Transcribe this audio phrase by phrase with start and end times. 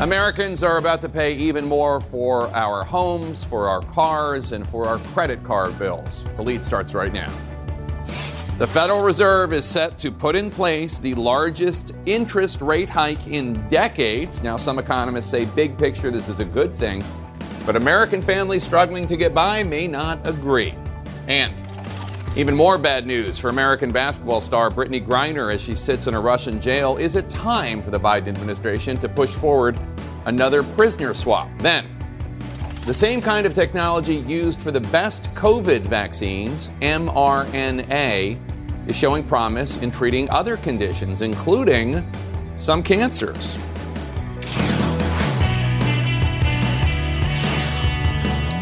[0.00, 4.86] Americans are about to pay even more for our homes, for our cars, and for
[4.86, 6.24] our credit card bills.
[6.36, 7.26] The lead starts right now.
[8.58, 13.54] The Federal Reserve is set to put in place the largest interest rate hike in
[13.66, 14.40] decades.
[14.40, 17.02] Now, some economists say, big picture, this is a good thing,
[17.66, 20.76] but American families struggling to get by may not agree.
[21.26, 21.52] And
[22.36, 26.20] even more bad news for American basketball star Brittney Griner as she sits in a
[26.20, 26.96] Russian jail.
[26.96, 29.78] Is it time for the Biden administration to push forward
[30.26, 31.48] another prisoner swap?
[31.58, 31.86] Then,
[32.86, 38.38] the same kind of technology used for the best COVID vaccines, mRNA,
[38.88, 42.06] is showing promise in treating other conditions, including
[42.56, 43.58] some cancers.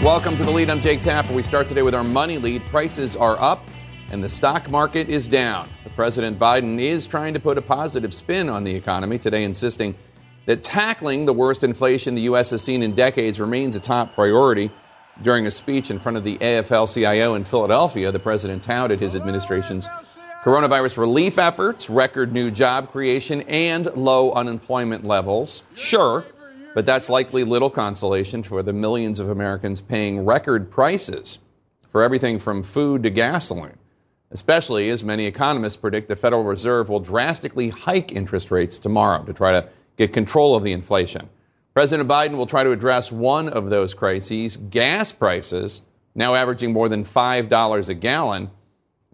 [0.07, 0.71] Welcome to the lead.
[0.71, 1.35] I'm Jake Tapper.
[1.35, 2.65] We start today with our money lead.
[2.67, 3.67] Prices are up
[4.13, 5.69] and the stock market is down.
[5.97, 9.97] President Biden is trying to put a positive spin on the economy today, insisting
[10.45, 12.51] that tackling the worst inflation the U.S.
[12.51, 14.71] has seen in decades remains a top priority.
[15.23, 19.17] During a speech in front of the AFL CIO in Philadelphia, the president touted his
[19.17, 19.89] administration's
[20.45, 25.65] coronavirus relief efforts, record new job creation, and low unemployment levels.
[25.75, 26.25] Sure,
[26.77, 31.39] but that's likely little consolation for the millions of Americans paying record prices
[31.91, 33.79] for everything from food to gasoline,
[34.31, 39.33] especially as many economists predict the Federal Reserve will drastically hike interest rates tomorrow to
[39.33, 41.31] try to get control of the inflation.
[41.73, 45.81] President Biden will try to address one of those crises gas prices,
[46.15, 48.51] now averaging more than $5 a gallon,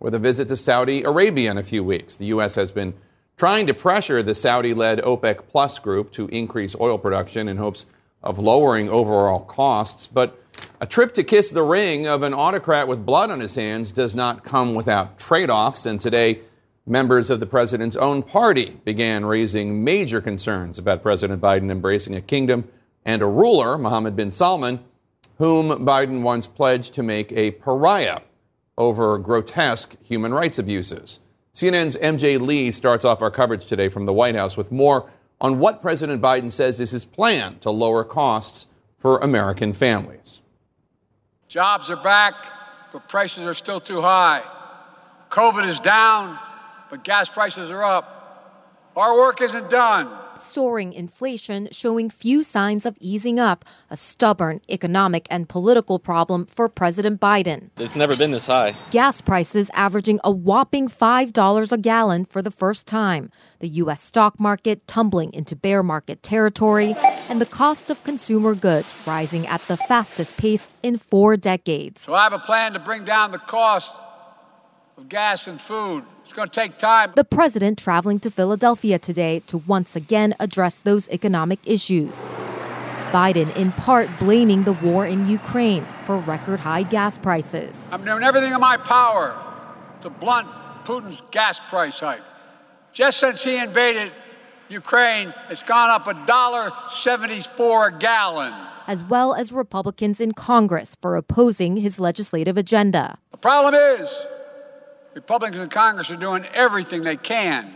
[0.00, 2.16] with a visit to Saudi Arabia in a few weeks.
[2.16, 2.56] The U.S.
[2.56, 2.92] has been
[3.36, 7.86] trying to pressure the Saudi led OPEC Plus group to increase oil production in hopes
[8.22, 10.06] of lowering overall costs.
[10.06, 10.38] But
[10.80, 14.14] a trip to kiss the ring of an autocrat with blood on his hands does
[14.14, 15.86] not come without trade offs.
[15.86, 16.41] And today,
[16.86, 22.20] members of the president's own party began raising major concerns about President Biden embracing a
[22.20, 22.69] kingdom
[23.05, 24.80] and a ruler, Mohammed bin Salman,
[25.38, 28.20] whom Biden once pledged to make a pariah
[28.78, 31.20] over grotesque human rights abuses.
[31.54, 35.58] CNN's MJ Lee starts off our coverage today from the White House with more on
[35.58, 38.66] what President Biden says is his plan to lower costs
[38.98, 40.40] for American families.
[41.48, 42.34] Jobs are back,
[42.92, 44.42] but prices are still too high.
[45.28, 46.38] COVID is down,
[46.88, 48.90] but gas prices are up.
[48.96, 55.26] Our work isn't done soaring inflation showing few signs of easing up, a stubborn economic
[55.31, 57.70] and political problem for President Biden.
[57.76, 58.75] It's never been this high.
[58.91, 63.31] Gas prices averaging a whopping $5 a gallon for the first time.
[63.60, 64.03] The U.S.
[64.03, 66.94] stock market tumbling into bear market territory,
[67.28, 72.03] and the cost of consumer goods rising at the fastest pace in four decades.
[72.03, 73.97] So I have a plan to bring down the cost
[75.02, 76.04] of gas and food.
[76.22, 77.12] It's going to take time.
[77.16, 82.14] The president traveling to Philadelphia today to once again address those economic issues.
[83.10, 87.74] Biden, in part, blaming the war in Ukraine for record high gas prices.
[87.90, 89.36] I'm doing everything in my power
[90.02, 90.48] to blunt
[90.84, 92.22] Putin's gas price hike.
[92.92, 94.12] Just since he invaded
[94.69, 98.54] Ukraine, it's gone up a dollar seventy-four a gallon.
[98.86, 103.19] As well as Republicans in Congress for opposing his legislative agenda.
[103.30, 104.08] The problem is
[105.15, 107.75] Republicans in Congress are doing everything they can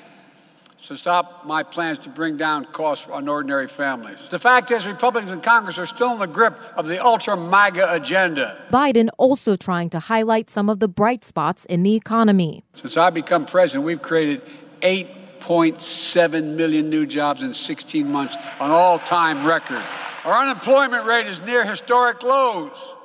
[0.83, 4.29] to stop my plans to bring down costs on ordinary families.
[4.29, 7.93] The fact is, Republicans in Congress are still in the grip of the ultra MAGA
[7.93, 8.63] agenda.
[8.71, 12.63] Biden also trying to highlight some of the bright spots in the economy.
[12.75, 14.43] Since I've become president, we've created
[14.83, 19.83] 8.7 million new jobs in 16 months, an all time record.
[20.25, 22.96] Our unemployment rate is near historic lows.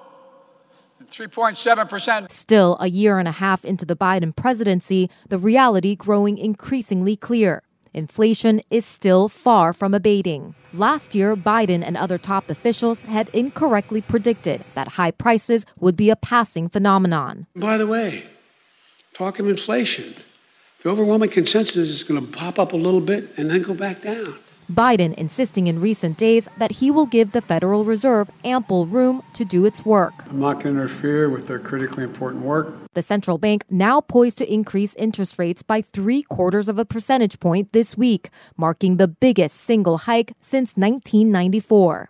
[1.12, 2.32] 3.7%.
[2.32, 7.64] Still, a year and a half into the Biden presidency, the reality growing increasingly clear.
[7.94, 10.56] Inflation is still far from abating.
[10.74, 16.10] Last year, Biden and other top officials had incorrectly predicted that high prices would be
[16.10, 17.48] a passing phenomenon.
[17.54, 18.24] By the way,
[19.14, 20.16] talk of inflation.
[20.82, 24.02] The overwhelming consensus is going to pop up a little bit and then go back
[24.02, 24.38] down.
[24.72, 29.44] Biden insisting in recent days that he will give the Federal Reserve ample room to
[29.44, 30.14] do its work.
[30.30, 32.76] I'm not going to interfere with their critically important work.
[32.94, 37.40] The central bank now poised to increase interest rates by three quarters of a percentage
[37.40, 42.10] point this week, marking the biggest single hike since 1994.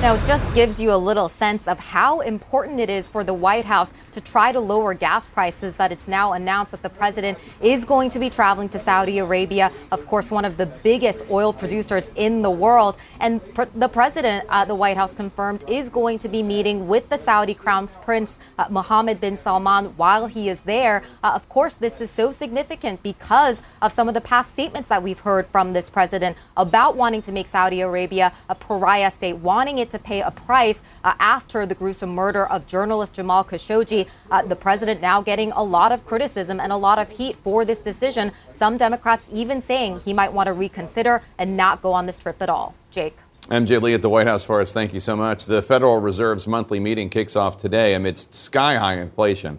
[0.00, 3.34] Now, it just gives you a little sense of how important it is for the
[3.34, 7.36] White House to try to lower gas prices that it's now announced that the president
[7.60, 11.52] is going to be traveling to Saudi Arabia, of course, one of the biggest oil
[11.52, 12.96] producers in the world.
[13.18, 17.08] And pr- the president, uh, the White House confirmed, is going to be meeting with
[17.08, 21.02] the Saudi Crown Prince uh, Mohammed bin Salman while he is there.
[21.24, 25.02] Uh, of course, this is so significant because of some of the past statements that
[25.02, 29.78] we've heard from this president about wanting to make Saudi Arabia a pariah state, wanting
[29.78, 34.06] it to pay a price uh, after the gruesome murder of journalist Jamal Khashoggi.
[34.30, 37.64] Uh, the president now getting a lot of criticism and a lot of heat for
[37.64, 38.32] this decision.
[38.56, 42.40] Some Democrats even saying he might want to reconsider and not go on this trip
[42.40, 42.74] at all.
[42.90, 43.16] Jake.
[43.48, 44.74] MJ Lee at the White House for us.
[44.74, 45.46] Thank you so much.
[45.46, 49.58] The Federal Reserve's monthly meeting kicks off today amidst sky high inflation.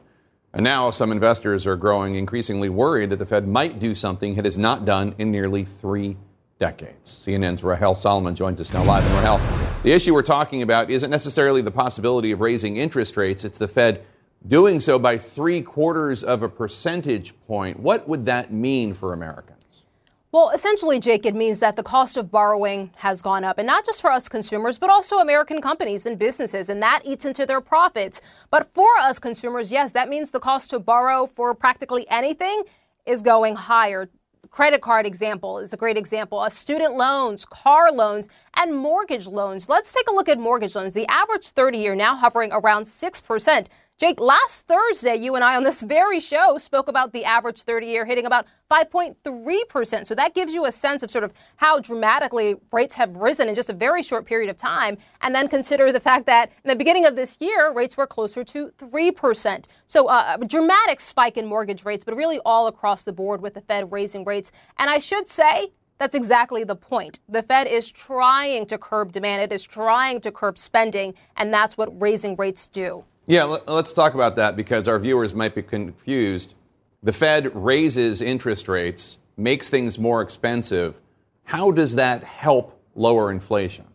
[0.53, 4.45] And now some investors are growing increasingly worried that the Fed might do something it
[4.45, 6.17] has not done in nearly three
[6.59, 7.09] decades.
[7.09, 9.03] CNN's Rahel Solomon joins us now live.
[9.05, 9.37] And Rahel,
[9.83, 13.67] the issue we're talking about isn't necessarily the possibility of raising interest rates, it's the
[13.67, 14.05] Fed
[14.47, 17.79] doing so by three quarters of a percentage point.
[17.79, 19.83] What would that mean for Americans?
[20.31, 23.85] Well, essentially, Jake, it means that the cost of borrowing has gone up, and not
[23.85, 27.61] just for us consumers, but also American companies and businesses, and that eats into their
[27.61, 28.21] profits.
[28.51, 32.63] But for us consumers, yes, that means the cost to borrow for practically anything
[33.05, 34.09] is going higher
[34.51, 36.39] credit card example is a great example.
[36.39, 39.69] Uh, student loans, car loans, and mortgage loans.
[39.69, 40.93] Let's take a look at mortgage loans.
[40.93, 43.67] The average 30 year now hovering around 6%.
[43.99, 47.85] Jake, last Thursday, you and I on this very show spoke about the average 30
[47.85, 50.05] year hitting about 5.3%.
[50.05, 53.55] So that gives you a sense of sort of how dramatically rates have risen in
[53.55, 54.97] just a very short period of time.
[55.19, 58.45] And then consider the fact that in the beginning of this year, rates were closer
[58.45, 59.65] to 3%.
[59.85, 63.55] So uh, a dramatic spike in mortgage rates, but really all across the board with
[63.55, 64.53] the Fed raising rates.
[64.77, 67.19] And I should say, that's exactly the point.
[67.27, 71.77] The Fed is trying to curb demand, it is trying to curb spending, and that's
[71.77, 73.03] what raising rates do.
[73.29, 76.55] Yeah, let's talk about that because our viewers might be confused.
[77.03, 80.95] The Fed raises interest rates, makes things more expensive.
[81.43, 83.85] How does that help lower inflation?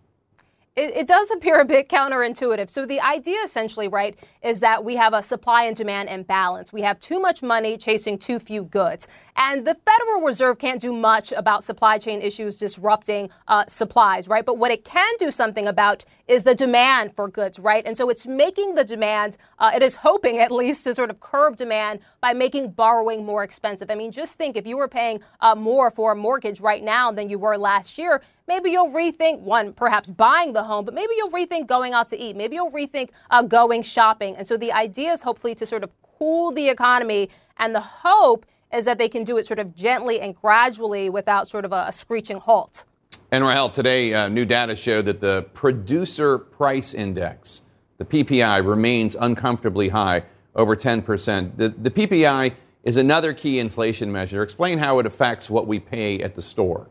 [0.77, 2.69] It, it, does appear a bit counterintuitive.
[2.69, 6.73] So, the idea essentially, right, is that we have a supply and demand imbalance.
[6.73, 9.07] We have too much money chasing too few goods.
[9.37, 14.45] And the Federal Reserve can't do much about supply chain issues disrupting uh, supplies, right?
[14.45, 17.85] But what it can do something about is the demand for goods, right?
[17.87, 21.21] And so it's making the demand, uh, it is hoping at least to sort of
[21.21, 23.91] curb demand by making borrowing more expensive.
[23.91, 27.13] I mean, just think if you were paying uh, more for a mortgage right now
[27.13, 31.15] than you were last year, maybe you'll rethink one, perhaps buying the home, but maybe
[31.17, 32.37] you'll rethink going out to eat.
[32.37, 34.37] Maybe you'll rethink uh, going shopping.
[34.37, 37.31] And so the idea is hopefully to sort of cool the economy.
[37.59, 41.49] And the hope is that they can do it sort of gently and gradually without
[41.49, 42.85] sort of a, a screeching halt.
[43.31, 47.63] And Rahel, today, uh, new data showed that the producer price index,
[47.99, 50.25] the PPI, remains uncomfortably high,
[50.55, 51.57] over 10%.
[51.57, 52.55] The, the PPI
[52.85, 54.43] is another key inflation measure.
[54.43, 56.89] Explain how it affects what we pay at the store.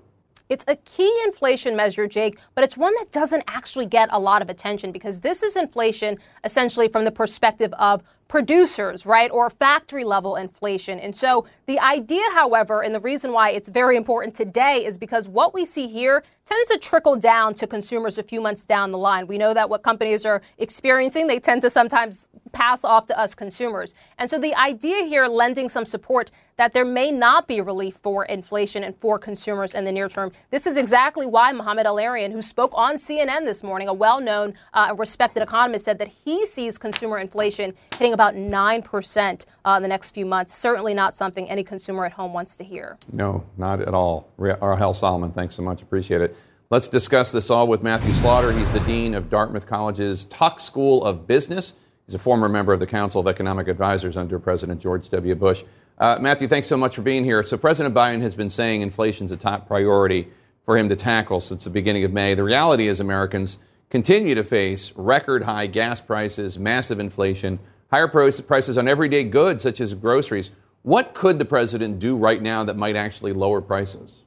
[0.49, 4.41] It's a key inflation measure, Jake, but it's one that doesn't actually get a lot
[4.41, 10.03] of attention because this is inflation essentially from the perspective of producers, right, or factory
[10.03, 10.99] level inflation.
[10.99, 15.27] And so the idea, however, and the reason why it's very important today is because
[15.27, 18.97] what we see here tends to trickle down to consumers a few months down the
[18.97, 19.27] line.
[19.27, 23.33] We know that what companies are experiencing, they tend to sometimes pass off to us
[23.33, 23.95] consumers.
[24.17, 28.25] And so the idea here, lending some support that there may not be relief for
[28.25, 30.31] inflation and for consumers in the near term.
[30.51, 34.93] This is exactly why Mohamed El-Erian, who spoke on CNN this morning, a well-known, uh,
[34.97, 40.11] respected economist, said that he sees consumer inflation hitting about 9% uh, in the next
[40.11, 40.55] few months.
[40.55, 42.97] Certainly not something any consumer at home wants to hear.
[43.11, 44.29] No, not at all.
[44.37, 45.81] Rahel Solomon, thanks so much.
[45.81, 46.35] Appreciate it.
[46.69, 48.51] Let's discuss this all with Matthew Slaughter.
[48.51, 51.75] He's the Dean of Dartmouth College's Tuck School of Business.
[52.07, 55.35] He's a former member of the Council of Economic Advisors under President George W.
[55.35, 55.63] Bush.
[55.99, 57.43] Uh, Matthew, thanks so much for being here.
[57.43, 60.27] So, President Biden has been saying inflation is a top priority
[60.65, 62.33] for him to tackle since the beginning of May.
[62.33, 67.59] The reality is, Americans continue to face record high gas prices, massive inflation,
[67.93, 70.49] higher prices on everyday goods such as groceries.
[70.81, 74.23] What could the president do right now that might actually lower prices?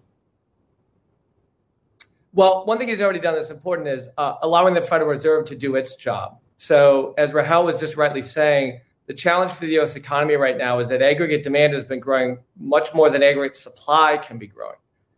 [2.32, 5.56] Well, one thing he's already done that's important is uh, allowing the Federal Reserve to
[5.56, 6.38] do its job.
[6.58, 9.96] So, as Rahel was just rightly saying, the challenge for the U.S.
[9.96, 14.16] economy right now is that aggregate demand has been growing much more than aggregate supply
[14.16, 14.76] can be growing.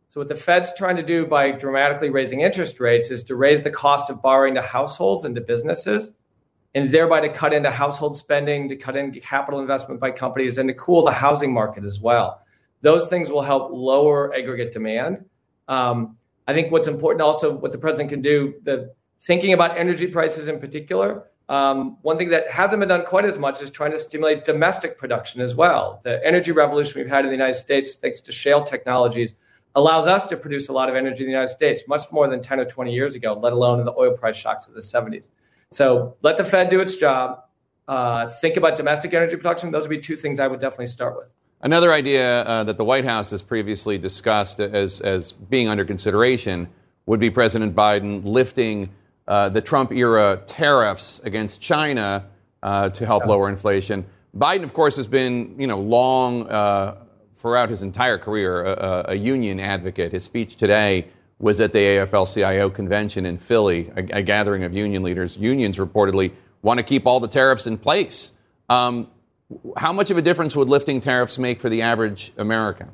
[0.09, 3.61] So, what the Fed's trying to do by dramatically raising interest rates is to raise
[3.61, 6.13] the cost of borrowing to households and to businesses,
[6.75, 10.69] and thereby to cut into household spending, to cut into capital investment by companies, and
[10.69, 12.43] to cool the housing market as well.
[12.83, 15.25] Those things will help lower aggregate demand.
[15.67, 20.07] Um, I think what's important also, what the president can do, the thinking about energy
[20.07, 23.91] prices in particular, um, one thing that hasn't been done quite as much is trying
[23.93, 26.01] to stimulate domestic production as well.
[26.05, 29.35] The energy revolution we've had in the United States, thanks to shale technologies,
[29.75, 32.43] allows us to produce a lot of energy in the United States, much more than
[32.43, 35.31] 10 or 20 years ago, let alone in the oil price shocks of the 70s.
[35.73, 37.43] So let the Fed do its job.
[37.87, 39.71] Uh, think about domestic energy production.
[39.71, 41.33] Those would be two things I would definitely start with.
[41.61, 46.69] Another idea uh, that the White House has previously discussed as, as being under consideration
[47.07, 48.91] would be President Biden lifting
[49.27, 52.27] uh, the Trump era tariffs against China
[52.63, 53.31] uh, to help yeah.
[53.31, 54.05] lower inflation.
[54.37, 56.97] Biden, of course, has been, you know, long uh,
[57.35, 60.13] throughout his entire career a, a, union advocate.
[60.13, 61.09] His speech today
[61.39, 65.37] was at the AFL-CIO convention in Philly, a, a, gathering of union leaders.
[65.37, 68.33] Unions reportedly want to keep all the tariffs in place.
[68.69, 69.09] Um,
[69.77, 72.91] how much of a difference would lifting tariffs make for the average American?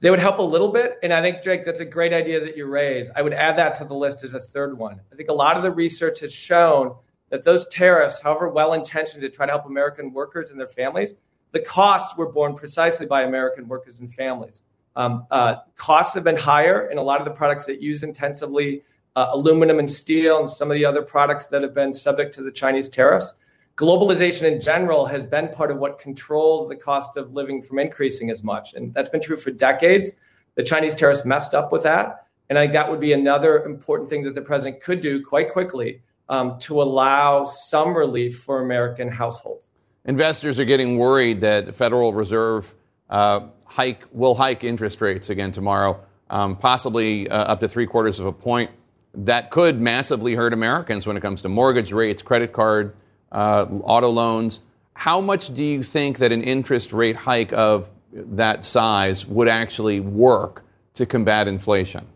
[0.00, 0.98] They would help a little bit.
[1.02, 3.10] And I think, Jake, that's a great idea that you raise.
[3.16, 5.00] I would add that to the list as a third one.
[5.12, 6.94] I think a lot of the research has shown
[7.30, 11.14] that those tariffs, however well intentioned to try to help American workers and their families,
[11.50, 14.62] the costs were borne precisely by American workers and families.
[14.96, 18.82] Um, uh, costs have been higher in a lot of the products that use intensively
[19.16, 22.42] uh, aluminum and steel and some of the other products that have been subject to
[22.42, 23.34] the Chinese tariffs
[23.78, 28.28] globalization in general has been part of what controls the cost of living from increasing
[28.28, 28.74] as much.
[28.74, 30.10] And that's been true for decades.
[30.56, 32.26] The Chinese tariffs messed up with that.
[32.50, 35.52] And I think that would be another important thing that the president could do quite
[35.52, 39.70] quickly um, to allow some relief for American households.
[40.04, 42.74] Investors are getting worried that the Federal Reserve
[43.10, 48.18] uh, hike will hike interest rates again tomorrow, um, possibly uh, up to three quarters
[48.18, 48.70] of a point.
[49.14, 52.94] That could massively hurt Americans when it comes to mortgage rates, credit card
[53.30, 54.60] uh, auto loans.
[54.94, 60.00] How much do you think that an interest rate hike of that size would actually
[60.00, 62.06] work to combat inflation?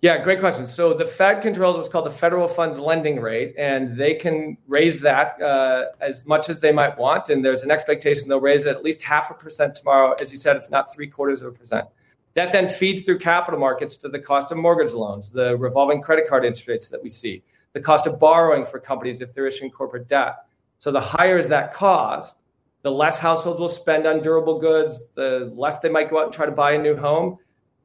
[0.00, 0.68] Yeah, great question.
[0.68, 5.00] So the Fed controls what's called the federal funds lending rate, and they can raise
[5.00, 7.30] that uh, as much as they might want.
[7.30, 10.38] And there's an expectation they'll raise it at least half a percent tomorrow, as you
[10.38, 11.88] said, if not three quarters of a percent.
[12.34, 16.28] That then feeds through capital markets to the cost of mortgage loans, the revolving credit
[16.28, 19.70] card interest rates that we see the cost of borrowing for companies if they're issuing
[19.70, 20.36] corporate debt.
[20.78, 22.36] So the higher is that cost,
[22.82, 26.32] the less households will spend on durable goods, the less they might go out and
[26.32, 27.38] try to buy a new home.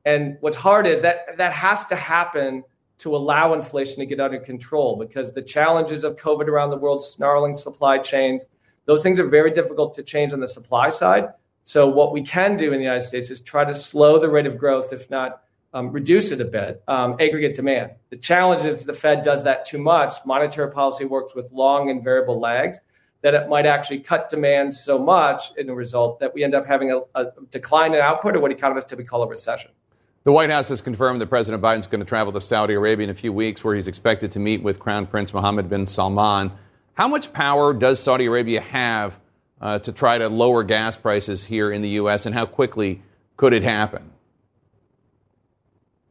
[0.06, 2.64] And what's hard is that that has to happen
[3.00, 7.04] to allow inflation to get under control because the challenges of COVID around the world,
[7.04, 8.46] snarling supply chains,
[8.86, 11.30] those things are very difficult to change on the supply side.
[11.64, 14.46] So what we can do in the United States is try to slow the rate
[14.46, 15.44] of growth, if not
[15.74, 17.92] um, reduce it a bit, um, aggregate demand.
[18.10, 22.04] The challenge if the Fed does that too much, monetary policy works with long and
[22.04, 22.80] variable lags,
[23.22, 26.66] that it might actually cut demand so much in the result that we end up
[26.66, 29.72] having a, a decline in output or what economists typically call a recession.
[30.26, 33.04] The White House has confirmed that President Biden is going to travel to Saudi Arabia
[33.04, 36.50] in a few weeks, where he's expected to meet with Crown Prince Mohammed bin Salman.
[36.94, 39.20] How much power does Saudi Arabia have
[39.60, 43.02] uh, to try to lower gas prices here in the U.S., and how quickly
[43.36, 44.12] could it happen?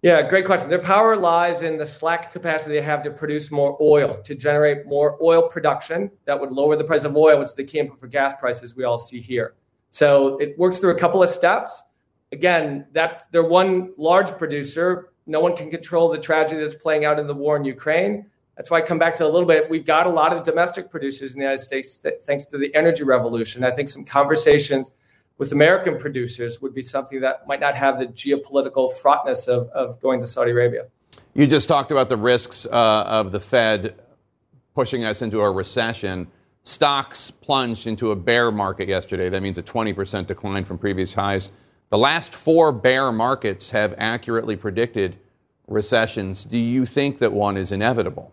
[0.03, 0.69] Yeah, great question.
[0.69, 4.85] Their power lies in the slack capacity they have to produce more oil, to generate
[4.85, 7.99] more oil production that would lower the price of oil, which is the key input
[7.99, 9.55] for gas prices we all see here.
[9.91, 11.83] So it works through a couple of steps.
[12.33, 15.11] Again, that's they're one large producer.
[15.27, 18.27] No one can control the tragedy that's playing out in the war in Ukraine.
[18.57, 19.69] That's why I come back to a little bit.
[19.71, 23.05] We've got a lot of domestic producers in the United States thanks to the energy
[23.05, 23.65] revolution.
[23.65, 24.91] I think some conversations
[25.39, 30.01] with American producers would be something that might not have the geopolitical fraughtness of, of
[30.01, 30.87] going to Saudi Arabia.
[31.35, 33.95] You just talked about the risks uh, of the Fed
[34.75, 36.29] pushing us into a recession.
[36.65, 39.29] Stocks plunged into a bear market yesterday.
[39.29, 41.51] That means a 20% decline from previous highs.
[41.93, 45.19] The last four bear markets have accurately predicted
[45.69, 46.43] recessions.
[46.43, 48.33] Do you think that one is inevitable?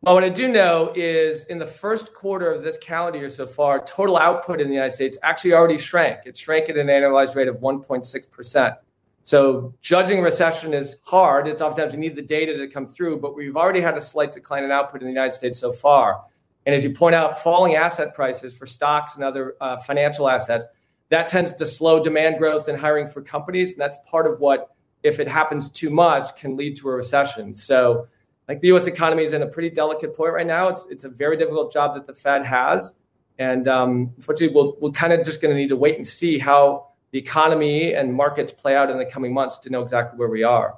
[0.00, 3.46] Well, what I do know is in the first quarter of this calendar year so
[3.46, 6.18] far, total output in the United States actually already shrank.
[6.26, 8.76] It shrank at an annualized rate of 1.6%.
[9.22, 11.46] So judging recession is hard.
[11.46, 14.32] It's oftentimes you need the data to come through, but we've already had a slight
[14.32, 16.24] decline in output in the United States so far.
[16.66, 20.66] And as you point out, falling asset prices for stocks and other uh, financial assets,
[21.10, 23.72] that tends to slow demand growth and hiring for companies.
[23.72, 27.54] And that's part of what, if it happens too much, can lead to a recession.
[27.54, 28.08] So
[28.50, 28.88] like the U.S.
[28.88, 30.68] economy is in a pretty delicate point right now.
[30.68, 32.94] It's it's a very difficult job that the Fed has,
[33.38, 36.36] and um, unfortunately, we'll we're kind of just going to need to wait and see
[36.36, 40.28] how the economy and markets play out in the coming months to know exactly where
[40.28, 40.76] we are.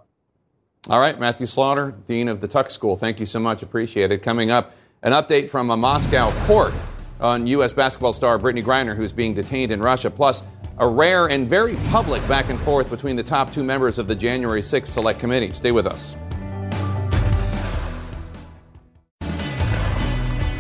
[0.91, 2.95] All right, Matthew Slaughter, Dean of the Tuck School.
[2.95, 3.63] Thank you so much.
[3.63, 4.19] Appreciate it.
[4.19, 6.75] Coming up, an update from a Moscow court
[7.23, 7.73] on U.S.
[7.73, 10.11] basketball star Brittney Griner, who's being detained in Russia.
[10.11, 10.43] Plus,
[10.79, 14.15] a rare and very public back and forth between the top two members of the
[14.15, 15.53] January 6th Select Committee.
[15.53, 16.17] Stay with us.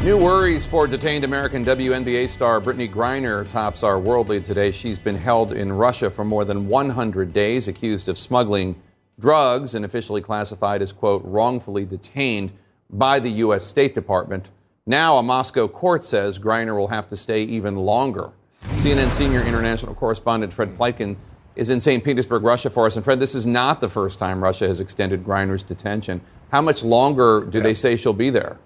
[0.05, 4.73] New worries for detained American WNBA star Brittney Griner tops our world lead today.
[4.73, 8.75] She's been held in Russia for more than 100 days, accused of smuggling
[9.21, 12.53] drugs and officially classified as, quote, wrongfully detained
[12.91, 13.65] by the U.S.
[13.65, 14.51] State Department.
[14.87, 18.33] Now, a Moscow court says Griner will have to stay even longer.
[18.79, 21.15] CNN senior international correspondent Fred Pleitgen
[21.55, 22.03] is in St.
[22.03, 22.97] Petersburg, Russia for us.
[22.97, 26.21] And Fred, this is not the first time Russia has extended Griner's detention.
[26.51, 27.63] How much longer do yeah.
[27.65, 28.59] they say she'll be there?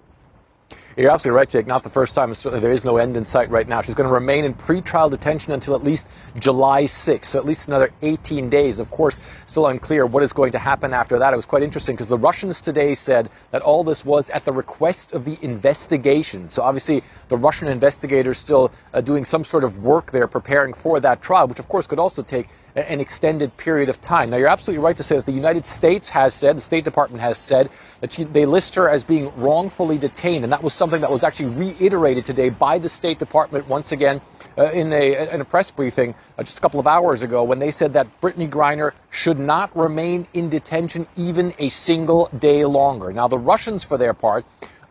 [0.97, 1.67] You're absolutely right, Jake.
[1.67, 2.33] Not the first time.
[2.33, 3.83] Certainly, there is no end in sight right now.
[3.83, 7.67] She's going to remain in pretrial detention until at least July 6th, so at least
[7.67, 8.79] another 18 days.
[8.79, 11.33] Of course, still unclear what is going to happen after that.
[11.33, 14.51] It was quite interesting because the Russians today said that all this was at the
[14.51, 16.49] request of the investigation.
[16.49, 20.99] So obviously, the Russian investigators still uh, doing some sort of work there, preparing for
[20.99, 24.29] that trial, which of course could also take an extended period of time.
[24.29, 27.21] Now, you're absolutely right to say that the United States has said, the State Department
[27.21, 27.69] has said,
[28.01, 30.43] that she, they list her as being wrongfully detained.
[30.43, 34.21] And that was something that was actually reiterated today by the State Department once again
[34.57, 37.59] uh, in, a, in a press briefing uh, just a couple of hours ago when
[37.59, 43.11] they said that Brittney Griner should not remain in detention even a single day longer.
[43.11, 44.45] Now, the Russians, for their part,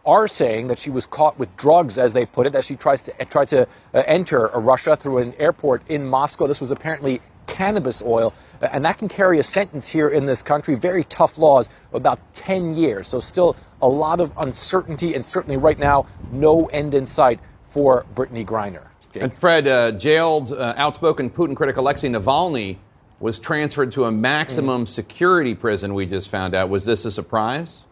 [0.04, 3.02] are saying that she was caught with drugs, as they put it, as she tries
[3.02, 6.46] to try to uh, enter Russia through an airport in Moscow.
[6.46, 10.74] This was apparently cannabis oil, and that can carry a sentence here in this country.
[10.74, 13.08] Very tough laws, about 10 years.
[13.08, 18.04] So, still a lot of uncertainty, and certainly right now, no end in sight for
[18.14, 18.82] Brittney Griner.
[19.12, 19.22] Jake.
[19.22, 22.78] And Fred, uh, jailed uh, outspoken Putin critic Alexei Navalny
[23.18, 24.88] was transferred to a maximum mm.
[24.88, 26.68] security prison, we just found out.
[26.68, 27.82] Was this a surprise?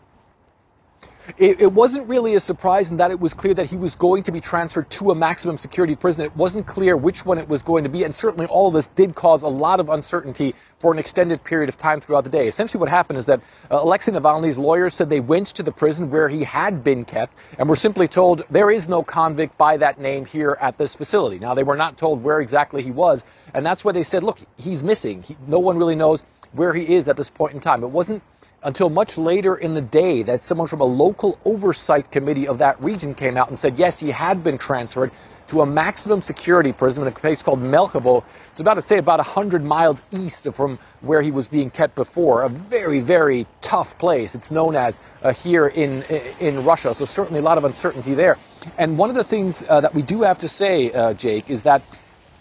[1.38, 4.22] It, it, wasn't really a surprise in that it was clear that he was going
[4.24, 6.24] to be transferred to a maximum security prison.
[6.26, 8.88] It wasn't clear which one it was going to be, and certainly all of this
[8.88, 12.46] did cause a lot of uncertainty for an extended period of time throughout the day.
[12.46, 13.40] Essentially, what happened is that
[13.70, 17.32] uh, Alexei Navalny's lawyers said they went to the prison where he had been kept
[17.58, 21.38] and were simply told there is no convict by that name here at this facility.
[21.38, 24.38] Now, they were not told where exactly he was, and that's why they said, look,
[24.58, 25.22] he's missing.
[25.22, 27.82] He, no one really knows where he is at this point in time.
[27.82, 28.22] It wasn't
[28.64, 32.80] until much later in the day that someone from a local oversight committee of that
[32.82, 35.10] region came out and said, yes, he had been transferred
[35.46, 38.24] to a maximum security prison in a place called Melekhovo.
[38.50, 41.94] It's about to say about 100 miles east of from where he was being kept
[41.94, 42.42] before.
[42.42, 44.34] A very, very tough place.
[44.34, 46.02] It's known as uh, here in
[46.40, 46.94] in Russia.
[46.94, 48.38] So certainly a lot of uncertainty there.
[48.78, 51.62] And one of the things uh, that we do have to say, uh, Jake, is
[51.64, 51.82] that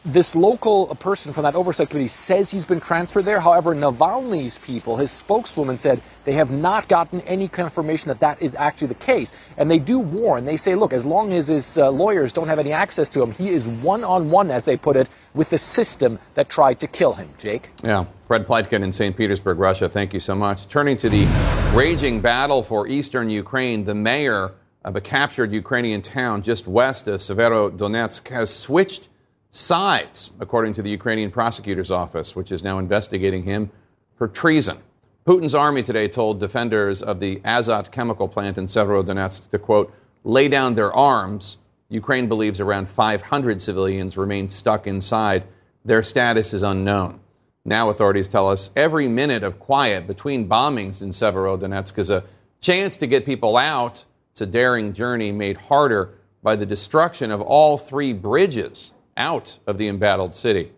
[0.06, 3.40] this local person from that oversight committee says he's been transferred there.
[3.40, 8.54] However, Navalny's people, his spokeswoman, said they have not gotten any confirmation that that is
[8.56, 9.32] actually the case.
[9.58, 10.44] And they do warn.
[10.44, 13.32] They say, look, as long as his uh, lawyers don't have any access to him,
[13.32, 16.88] he is one on one, as they put it, with the system that tried to
[16.88, 17.30] kill him.
[17.38, 17.70] Jake?
[17.84, 18.06] Yeah.
[18.28, 19.16] Fred Pleitgen in St.
[19.16, 19.88] Petersburg, Russia.
[19.88, 20.68] Thank you so much.
[20.68, 21.26] Turning to the
[21.74, 24.52] raging battle for eastern Ukraine, the mayor
[24.84, 29.08] of a captured Ukrainian town just west of Severodonetsk has switched
[29.54, 33.70] sides, according to the Ukrainian prosecutor's office, which is now investigating him
[34.16, 34.80] for treason.
[35.26, 40.48] Putin's army today told defenders of the Azot chemical plant in Severodonetsk to, quote, lay
[40.50, 41.58] down their arms.
[41.90, 45.44] Ukraine believes around 500 civilians remain stuck inside.
[45.86, 47.20] Their status is unknown.
[47.64, 52.24] Now, authorities tell us every minute of quiet between bombings in Severodonetsk is a
[52.60, 54.04] chance to get people out.
[54.32, 59.78] It's a daring journey made harder by the destruction of all three bridges out of
[59.78, 60.72] the embattled city.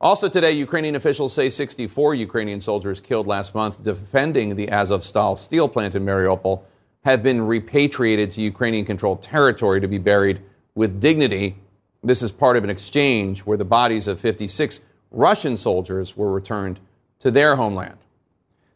[0.00, 5.68] Also today, Ukrainian officials say 64 Ukrainian soldiers killed last month defending the Azovstal steel
[5.68, 6.62] plant in Mariupol
[7.04, 10.40] have been repatriated to Ukrainian controlled territory to be buried
[10.74, 11.56] with dignity.
[12.02, 16.80] This is part of an exchange where the bodies of 56 Russian soldiers were returned
[17.18, 17.98] to their homeland.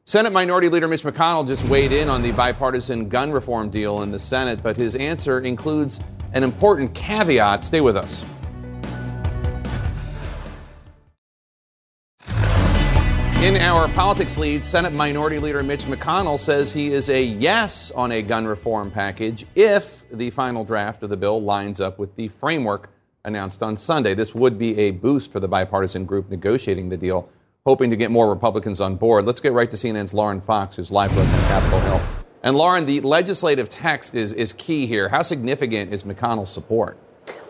[0.05, 4.11] Senate Minority Leader Mitch McConnell just weighed in on the bipartisan gun reform deal in
[4.11, 6.01] the Senate, but his answer includes
[6.35, 7.65] an important caveat.
[7.65, 8.27] Stay with us.
[13.45, 18.11] In our politics lead, Senate Minority Leader Mitch McConnell says he is a yes on
[18.11, 22.29] a gun reform package if the final draft of the bill lines up with the
[22.29, 22.89] framework
[23.23, 24.15] announced on Sunday.
[24.15, 27.29] This would be a boost for the bipartisan group negotiating the deal,
[27.67, 29.27] hoping to get more Republicans on board.
[29.27, 32.01] Let's get right to CNN's Lauren Fox, who's live with us on Capitol Hill.
[32.45, 35.11] And Lauren, the legislative text is, is key here.
[35.11, 36.97] How significant is McConnell's support?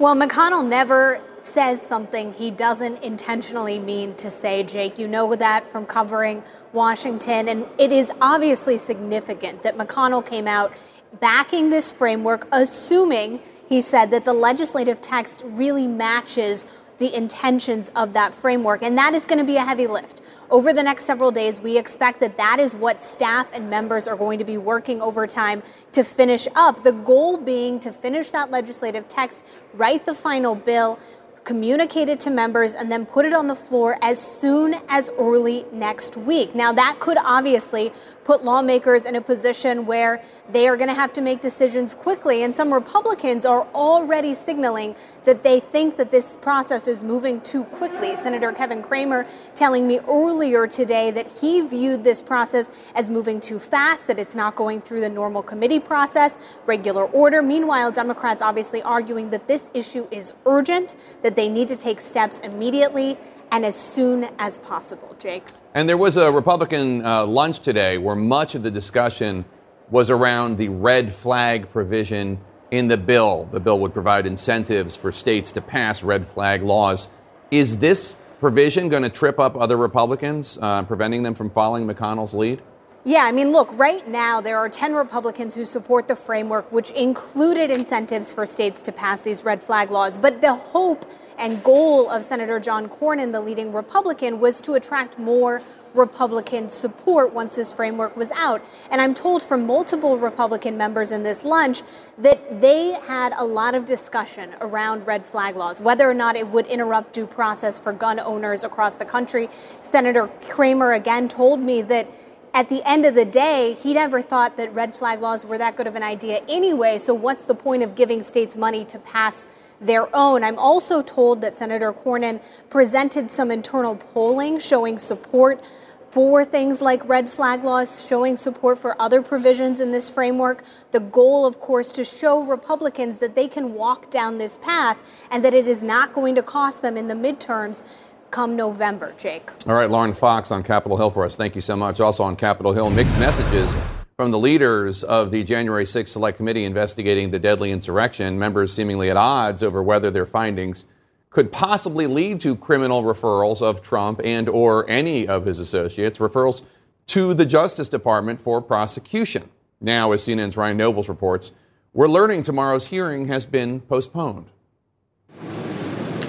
[0.00, 4.98] Well, McConnell never says something he doesn't intentionally mean to say, Jake.
[4.98, 7.48] You know that from covering Washington.
[7.48, 10.76] And it is obviously significant that McConnell came out
[11.20, 16.66] backing this framework, assuming he said that the legislative text really matches
[16.98, 18.82] the intentions of that framework.
[18.82, 20.20] And that is going to be a heavy lift.
[20.50, 24.16] Over the next several days, we expect that that is what staff and members are
[24.16, 26.84] going to be working overtime to finish up.
[26.84, 30.98] The goal being to finish that legislative text, write the final bill,
[31.44, 35.66] communicate it to members, and then put it on the floor as soon as early
[35.72, 36.54] next week.
[36.54, 37.92] Now, that could obviously
[38.24, 42.42] put lawmakers in a position where they are going to have to make decisions quickly.
[42.42, 47.64] And some Republicans are already signaling that they think that this process is moving too
[47.64, 48.16] quickly.
[48.16, 53.58] Senator Kevin Cramer telling me earlier today that he viewed this process as moving too
[53.58, 57.42] fast, that it's not going through the normal committee process, regular order.
[57.42, 62.40] Meanwhile, Democrats obviously arguing that this issue is urgent, that they need to take steps
[62.40, 63.16] immediately
[63.50, 65.14] and as soon as possible.
[65.18, 65.44] Jake.
[65.74, 69.44] And there was a Republican uh, lunch today where much of the discussion
[69.90, 73.48] was around the red flag provision in the bill.
[73.52, 77.08] The bill would provide incentives for states to pass red flag laws.
[77.50, 82.34] Is this provision going to trip up other Republicans, uh, preventing them from following McConnell's
[82.34, 82.62] lead?
[83.06, 86.90] Yeah, I mean, look, right now there are 10 Republicans who support the framework, which
[86.90, 90.18] included incentives for states to pass these red flag laws.
[90.18, 91.04] But the hope
[91.38, 95.62] and goal of Senator John Cornyn, the leading Republican, was to attract more
[95.94, 98.62] Republican support once this framework was out.
[98.90, 101.82] And I'm told from multiple Republican members in this lunch
[102.18, 106.48] that they had a lot of discussion around red flag laws, whether or not it
[106.48, 109.48] would interrupt due process for gun owners across the country.
[109.80, 112.08] Senator Cramer again told me that
[112.52, 115.74] at the end of the day, he never thought that red flag laws were that
[115.74, 116.98] good of an idea anyway.
[117.00, 119.44] So, what's the point of giving states money to pass
[119.80, 120.44] their own.
[120.44, 125.62] I'm also told that Senator Cornyn presented some internal polling showing support
[126.10, 130.62] for things like red flag laws, showing support for other provisions in this framework.
[130.92, 134.96] The goal, of course, to show Republicans that they can walk down this path
[135.28, 137.82] and that it is not going to cost them in the midterms
[138.30, 139.50] come November, Jake.
[139.66, 141.34] All right, Lauren Fox on Capitol Hill for us.
[141.34, 141.98] Thank you so much.
[141.98, 143.74] Also on Capitol Hill, mixed messages
[144.16, 149.10] from the leaders of the January 6th Select Committee investigating the deadly insurrection, members seemingly
[149.10, 150.84] at odds over whether their findings
[151.30, 156.62] could possibly lead to criminal referrals of Trump and or any of his associates, referrals
[157.06, 159.50] to the Justice Department for prosecution.
[159.80, 161.50] Now, as CNN's Ryan Nobles reports,
[161.92, 164.46] we're learning tomorrow's hearing has been postponed.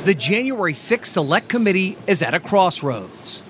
[0.06, 3.44] The January 6th Select Committee is at a crossroads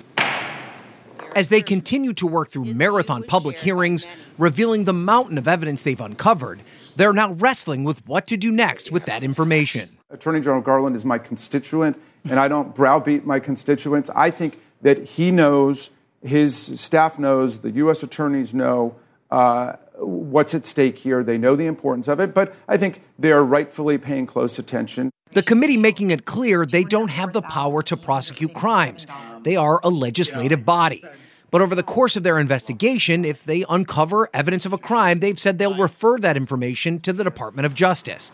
[1.36, 4.06] as they continue to work through marathon public hearings,
[4.38, 6.60] revealing the mountain of evidence they've uncovered.
[6.96, 9.98] They're now wrestling with what to do next with that information.
[10.10, 14.08] Attorney General Garland is my constituent, and I don't browbeat my constituents.
[14.16, 15.90] I think that he knows,
[16.22, 18.02] his staff knows, the U.S.
[18.02, 18.96] attorneys know
[19.30, 21.22] uh, what's at stake here.
[21.22, 25.10] They know the importance of it, but I think they are rightfully paying close attention.
[25.32, 29.06] The committee making it clear they don't have the power to prosecute crimes.
[29.42, 31.04] They are a legislative body.
[31.50, 35.38] But over the course of their investigation, if they uncover evidence of a crime, they've
[35.38, 38.32] said they'll refer that information to the Department of Justice.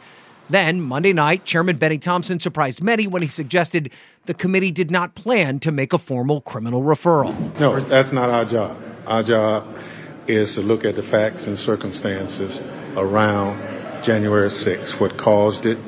[0.51, 3.93] Then, Monday night, Chairman Benny Thompson surprised many when he suggested
[4.27, 7.33] the committee did not plan to make a formal criminal referral.
[7.61, 8.83] No, that's not our job.
[9.07, 9.79] Our job
[10.29, 12.61] is to look at the facts and circumstances
[12.97, 15.79] around January 6th, what caused it,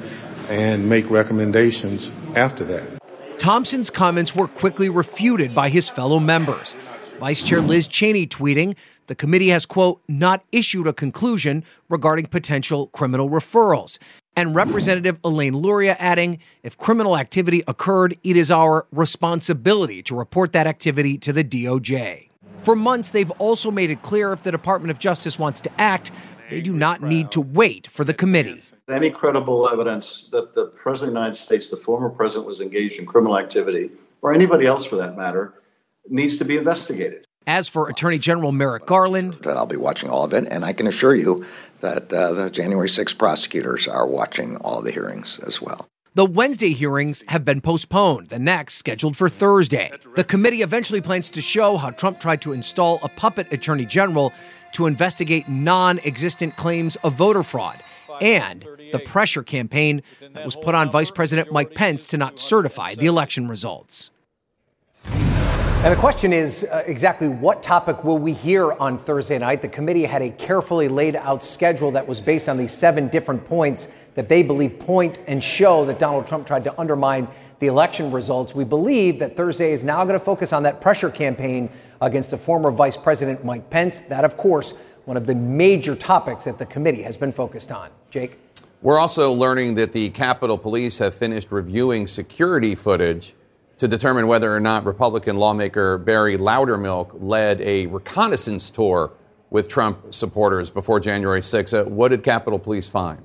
[0.49, 2.99] and make recommendations after that.
[3.39, 6.75] Thompson's comments were quickly refuted by his fellow members.
[7.19, 8.77] Vice Chair Liz Cheney tweeting,
[9.07, 13.99] the committee has, quote, not issued a conclusion regarding potential criminal referrals.
[14.37, 20.53] And Representative Elaine Luria adding, if criminal activity occurred, it is our responsibility to report
[20.53, 22.31] that activity to the DOJ.
[22.63, 26.11] For months, they've also made it clear if the Department of Justice wants to act,
[26.51, 28.61] they do not need to wait for the committee.
[28.89, 32.99] Any credible evidence that the President of the United States, the former president, was engaged
[32.99, 33.91] in criminal activity,
[34.23, 35.55] or anybody else for that matter,
[36.09, 37.27] needs to be investigated.
[37.47, 40.73] As for Attorney General Merrick Garland, that I'll be watching all of it, and I
[40.73, 41.45] can assure you
[41.81, 45.87] that uh, the January 6 prosecutors are watching all the hearings as well.
[46.17, 49.91] The Wednesday hearings have been postponed, the next scheduled for Thursday.
[50.15, 54.33] The committee eventually plans to show how Trump tried to install a puppet attorney general
[54.75, 57.83] to investigate non existent claims of voter fraud
[58.21, 62.95] and the pressure campaign that was put on Vice President Mike Pence to not certify
[62.95, 64.11] the election results.
[65.85, 69.61] And the question is uh, exactly what topic will we hear on Thursday night?
[69.61, 73.45] The committee had a carefully laid out schedule that was based on these seven different
[73.45, 78.11] points that they believe point and show that Donald Trump tried to undermine the election
[78.11, 78.55] results.
[78.55, 81.69] We believe that Thursday is now going to focus on that pressure campaign
[82.01, 84.01] against the former Vice President Mike Pence.
[84.01, 87.91] That, of course, one of the major topics that the committee has been focused on.
[88.11, 88.39] Jake?
[88.83, 93.35] We're also learning that the Capitol Police have finished reviewing security footage
[93.79, 99.13] to determine whether or not Republican lawmaker Barry Loudermilk led a reconnaissance tour
[99.51, 101.87] with Trump supporters before January 6th.
[101.87, 103.25] Uh, what did Capitol Police find?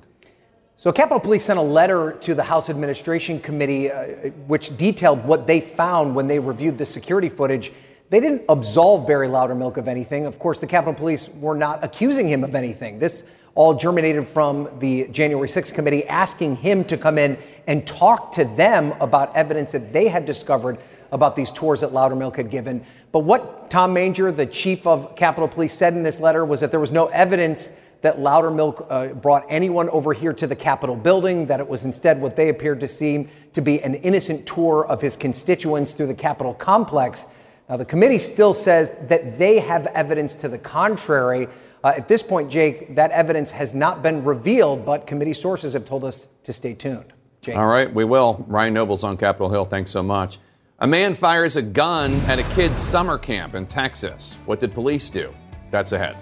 [0.76, 5.46] So, Capitol Police sent a letter to the House Administration Committee, uh, which detailed what
[5.46, 7.72] they found when they reviewed the security footage.
[8.10, 10.26] They didn't absolve Barry Loudermilk of anything.
[10.26, 12.98] Of course, the Capitol Police were not accusing him of anything.
[12.98, 13.22] This
[13.54, 18.44] all germinated from the January 6th committee asking him to come in and talk to
[18.44, 20.78] them about evidence that they had discovered
[21.12, 22.84] about these tours that Loudermilk had given.
[23.12, 26.72] But what Tom Manger, the chief of Capitol Police, said in this letter was that
[26.72, 27.70] there was no evidence
[28.02, 32.20] that Loudermilk uh, brought anyone over here to the Capitol building, that it was instead
[32.20, 36.14] what they appeared to seem to be an innocent tour of his constituents through the
[36.14, 37.26] Capitol complex.
[37.70, 41.46] Now, the committee still says that they have evidence to the contrary.
[41.84, 45.84] Uh, at this point, Jake, that evidence has not been revealed, but committee sources have
[45.84, 47.12] told us to stay tuned.
[47.42, 47.56] Jake.
[47.56, 48.44] All right, we will.
[48.48, 49.64] Ryan Nobles on Capitol Hill.
[49.66, 50.38] Thanks so much.
[50.80, 54.36] A man fires a gun at a kid's summer camp in Texas.
[54.46, 55.32] What did police do?
[55.70, 56.16] That's ahead.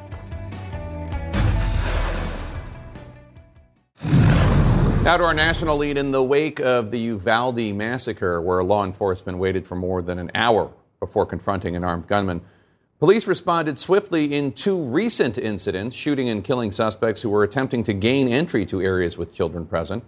[5.02, 9.38] Now to our national lead in the wake of the Uvalde massacre, where law enforcement
[9.38, 12.40] waited for more than an hour before confronting an armed gunman.
[12.98, 17.92] Police responded swiftly in two recent incidents, shooting and killing suspects who were attempting to
[17.92, 20.02] gain entry to areas with children present.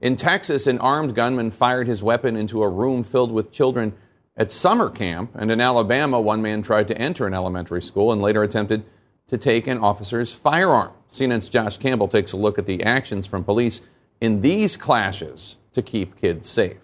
[0.00, 3.94] In Texas, an armed gunman fired his weapon into a room filled with children
[4.36, 5.30] at summer camp.
[5.34, 8.84] And in Alabama, one man tried to enter an elementary school and later attempted
[9.28, 10.92] to take an officer's firearm.
[11.08, 13.80] CNN's Josh Campbell takes a look at the actions from police
[14.20, 16.76] in these clashes to keep kids safe.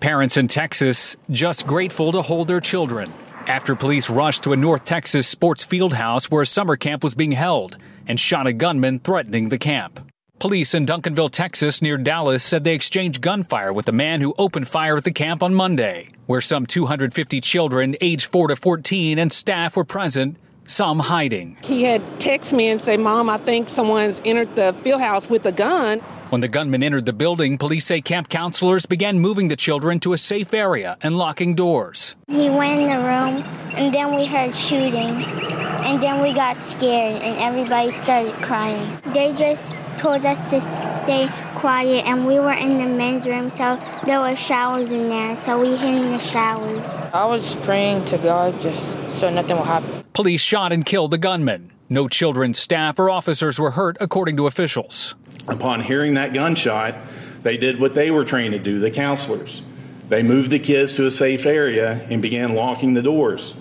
[0.00, 3.06] Parents in Texas just grateful to hold their children
[3.46, 7.14] after police rushed to a North Texas sports field house where a summer camp was
[7.14, 10.10] being held and shot a gunman threatening the camp.
[10.38, 14.68] Police in Duncanville, Texas, near Dallas, said they exchanged gunfire with the man who opened
[14.68, 19.30] fire at the camp on Monday, where some 250 children aged 4 to 14 and
[19.30, 21.58] staff were present, some hiding.
[21.62, 25.44] He had texted me and said, Mom, I think someone's entered the field house with
[25.44, 26.00] a gun.
[26.30, 30.12] When the gunman entered the building, police say camp counselors began moving the children to
[30.12, 32.14] a safe area and locking doors.
[32.28, 33.42] He went in the room,
[33.74, 39.02] and then we heard shooting, and then we got scared, and everybody started crying.
[39.12, 43.80] They just told us to stay quiet, and we were in the men's room, so
[44.06, 47.08] there were showers in there, so we hid in the showers.
[47.12, 50.04] I was praying to God just so nothing will happen.
[50.12, 51.72] Police shot and killed the gunman.
[51.88, 55.16] No children, staff, or officers were hurt, according to officials.
[55.48, 56.94] Upon hearing that gunshot,
[57.42, 59.62] they did what they were trained to do, the counselors.
[60.08, 63.56] They moved the kids to a safe area and began locking the doors.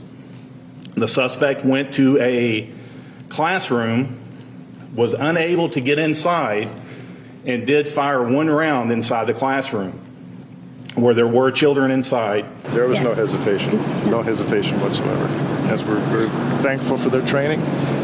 [0.95, 2.69] The suspect went to a
[3.29, 4.19] classroom,
[4.95, 6.69] was unable to get inside,
[7.45, 9.99] and did fire one round inside the classroom
[10.95, 12.45] where there were children inside.
[12.65, 13.05] There was yes.
[13.05, 15.25] no hesitation, no hesitation whatsoever.
[15.69, 16.29] As we're, we're
[16.61, 17.59] thankful for their training,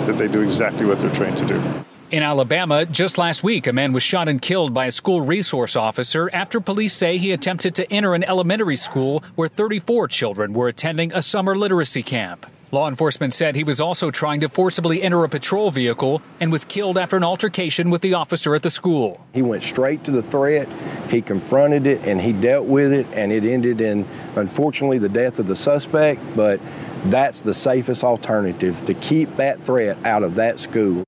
[0.06, 1.85] that they do exactly what they're trained to do.
[2.12, 5.76] In Alabama, just last week, a man was shot and killed by a school resource
[5.76, 10.68] officer after police say he attempted to enter an elementary school where 34 children were
[10.68, 12.46] attending a summer literacy camp.
[12.72, 16.64] Law enforcement said he was also trying to forcibly enter a patrol vehicle and was
[16.64, 19.26] killed after an altercation with the officer at the school.
[19.34, 20.70] He went straight to the threat,
[21.10, 25.40] he confronted it, and he dealt with it, and it ended in, unfortunately, the death
[25.40, 26.22] of the suspect.
[26.36, 26.60] But
[27.06, 31.04] that's the safest alternative to keep that threat out of that school.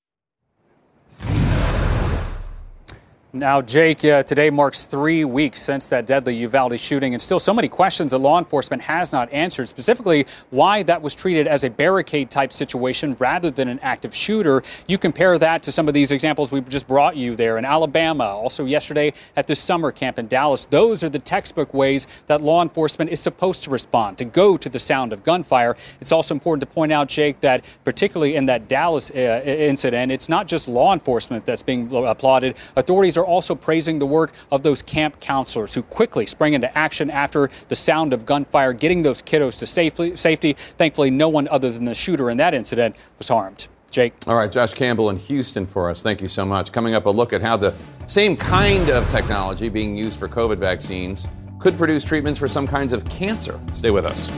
[3.37, 7.53] Now, Jake, uh, today marks three weeks since that deadly Uvalde shooting, and still so
[7.53, 11.69] many questions that law enforcement has not answered, specifically why that was treated as a
[11.69, 14.63] barricade type situation rather than an active shooter.
[14.87, 18.23] You compare that to some of these examples we just brought you there in Alabama,
[18.23, 20.65] also yesterday at the summer camp in Dallas.
[20.65, 24.67] Those are the textbook ways that law enforcement is supposed to respond, to go to
[24.67, 25.77] the sound of gunfire.
[26.01, 30.27] It's also important to point out, Jake, that particularly in that Dallas uh, incident, it's
[30.27, 32.55] not just law enforcement that's being applauded.
[32.75, 37.11] Authorities are also praising the work of those camp counselors who quickly sprang into action
[37.11, 40.53] after the sound of gunfire, getting those kiddos to safely, safety.
[40.53, 43.67] Thankfully, no one other than the shooter in that incident was harmed.
[43.91, 44.13] Jake.
[44.27, 46.03] All right, Josh Campbell in Houston for us.
[46.03, 46.71] Thank you so much.
[46.71, 47.73] Coming up, a look at how the
[48.05, 51.27] same kind of technology being used for COVID vaccines
[51.59, 53.59] could produce treatments for some kinds of cancer.
[53.73, 54.29] Stay with us.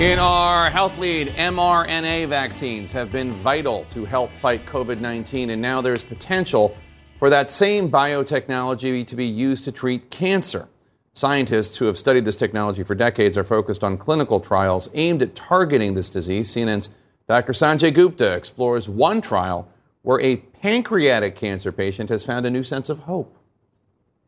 [0.00, 5.60] In our health lead, mRNA vaccines have been vital to help fight COVID 19, and
[5.60, 6.74] now there's potential
[7.18, 10.68] for that same biotechnology to be used to treat cancer.
[11.12, 15.34] Scientists who have studied this technology for decades are focused on clinical trials aimed at
[15.34, 16.48] targeting this disease.
[16.48, 16.88] CNN's
[17.28, 17.52] Dr.
[17.52, 19.68] Sanjay Gupta explores one trial
[20.00, 23.36] where a pancreatic cancer patient has found a new sense of hope.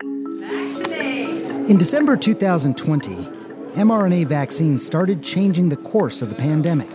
[0.02, 3.41] In December 2020,
[3.74, 6.90] mRNA vaccines started changing the course of the pandemic.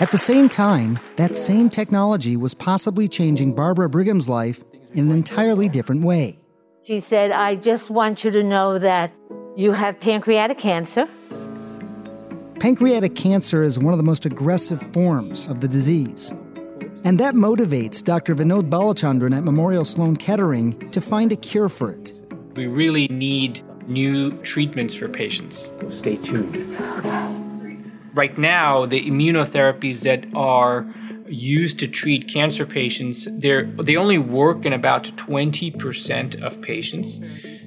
[0.00, 5.12] At the same time, that same technology was possibly changing Barbara Brigham's life in an
[5.12, 6.38] entirely different way.
[6.84, 9.12] She said, I just want you to know that
[9.56, 11.08] you have pancreatic cancer.
[12.58, 16.32] Pancreatic cancer is one of the most aggressive forms of the disease.
[17.04, 18.34] And that motivates Dr.
[18.34, 22.12] Vinod Balachandran at Memorial Sloan Kettering to find a cure for it.
[22.54, 25.70] We really need new treatments for patients.
[25.90, 26.56] Stay tuned.
[28.14, 30.86] Right now, the immunotherapies that are
[31.26, 37.20] used to treat cancer patients, they they only work in about 20% of patients.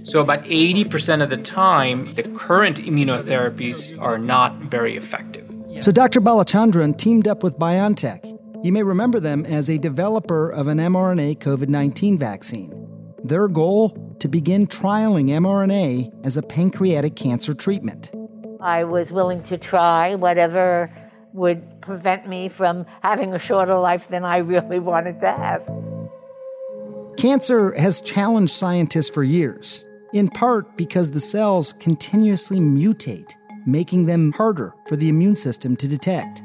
[0.04, 5.50] So about 80% of the time, the current immunotherapies are not very effective.
[5.80, 6.22] So Dr.
[6.22, 8.32] Balachandran teamed up with BioNTech.
[8.64, 12.72] You may remember them as a developer of an mRNA COVID 19 vaccine.
[13.24, 14.05] Their goal?
[14.20, 18.12] To begin trialing mRNA as a pancreatic cancer treatment.
[18.60, 20.92] I was willing to try whatever
[21.34, 25.70] would prevent me from having a shorter life than I really wanted to have.
[27.18, 33.34] Cancer has challenged scientists for years, in part because the cells continuously mutate,
[33.66, 36.42] making them harder for the immune system to detect.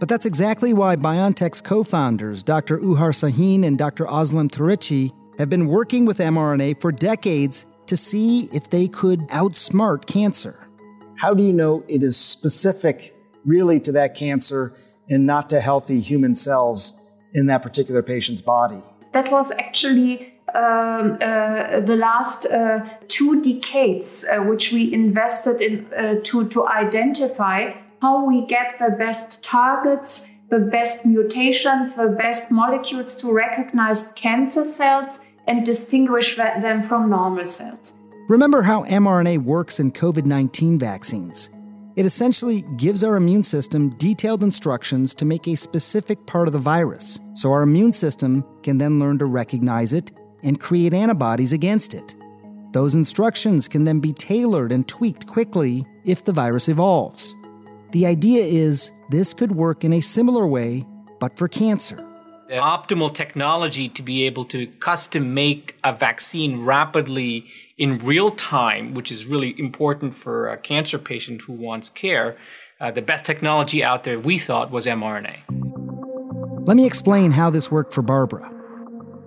[0.00, 2.78] But that's exactly why BioNTech's co founders, Dr.
[2.78, 4.04] Ugur Sahin and Dr.
[4.06, 10.06] Özlem Türeci, have been working with mRNA for decades to see if they could outsmart
[10.06, 10.68] cancer.
[11.16, 13.14] How do you know it is specific
[13.44, 14.74] really to that cancer
[15.08, 17.00] and not to healthy human cells
[17.34, 18.80] in that particular patient's body?
[19.12, 25.86] That was actually um, uh, the last uh, two decades, uh, which we invested in
[25.94, 32.52] uh, to, to identify how we get the best targets, the best mutations, the best
[32.52, 37.94] molecules to recognize cancer cells and distinguish them from normal cells.
[38.28, 41.48] Remember how mRNA works in COVID 19 vaccines.
[41.96, 46.58] It essentially gives our immune system detailed instructions to make a specific part of the
[46.58, 50.12] virus, so our immune system can then learn to recognize it
[50.42, 52.14] and create antibodies against it.
[52.72, 57.34] Those instructions can then be tailored and tweaked quickly if the virus evolves.
[57.92, 60.84] The idea is this could work in a similar way,
[61.20, 61.96] but for cancer.
[62.48, 67.46] The optimal technology to be able to custom make a vaccine rapidly
[67.76, 72.38] in real time, which is really important for a cancer patient who wants care,
[72.80, 75.36] uh, the best technology out there we thought was mRNA.
[76.66, 78.50] Let me explain how this worked for Barbara.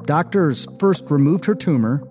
[0.06, 2.02] Doctors first removed her tumor,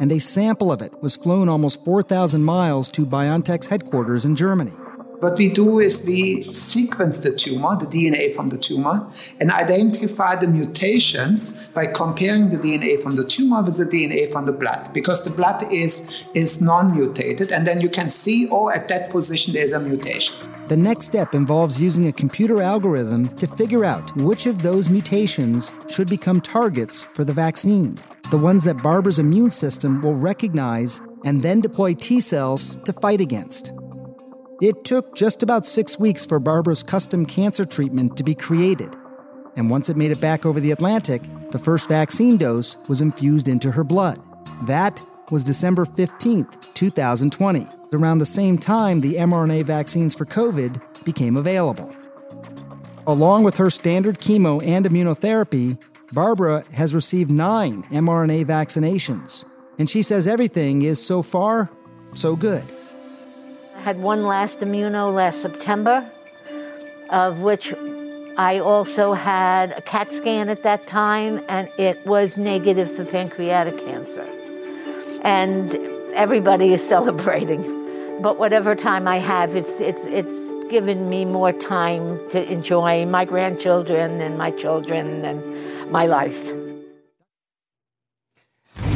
[0.00, 4.72] and a sample of it was flown almost 4,000 miles to BioNTech's headquarters in Germany.
[5.20, 9.04] What we do is we sequence the tumor, the DNA from the tumor,
[9.40, 14.46] and identify the mutations by comparing the DNA from the tumor with the DNA from
[14.46, 18.68] the blood, because the blood is, is non mutated, and then you can see, oh,
[18.68, 20.36] at that position there's a mutation.
[20.68, 25.72] The next step involves using a computer algorithm to figure out which of those mutations
[25.88, 27.96] should become targets for the vaccine,
[28.30, 33.20] the ones that Barbara's immune system will recognize and then deploy T cells to fight
[33.20, 33.72] against.
[34.60, 38.96] It took just about six weeks for Barbara's custom cancer treatment to be created.
[39.54, 43.46] And once it made it back over the Atlantic, the first vaccine dose was infused
[43.46, 44.18] into her blood.
[44.66, 51.36] That was December 15th, 2020, around the same time the mRNA vaccines for COVID became
[51.36, 51.94] available.
[53.06, 55.80] Along with her standard chemo and immunotherapy,
[56.12, 59.44] Barbara has received nine mRNA vaccinations.
[59.78, 61.70] And she says everything is so far
[62.14, 62.64] so good.
[63.88, 66.04] Had one last immuno last September,
[67.08, 67.72] of which
[68.36, 73.78] I also had a CAT scan at that time, and it was negative for pancreatic
[73.78, 74.28] cancer.
[75.22, 75.74] And
[76.12, 77.62] everybody is celebrating.
[78.20, 83.24] But whatever time I have, it's, it's, it's given me more time to enjoy my
[83.24, 86.52] grandchildren and my children and my life.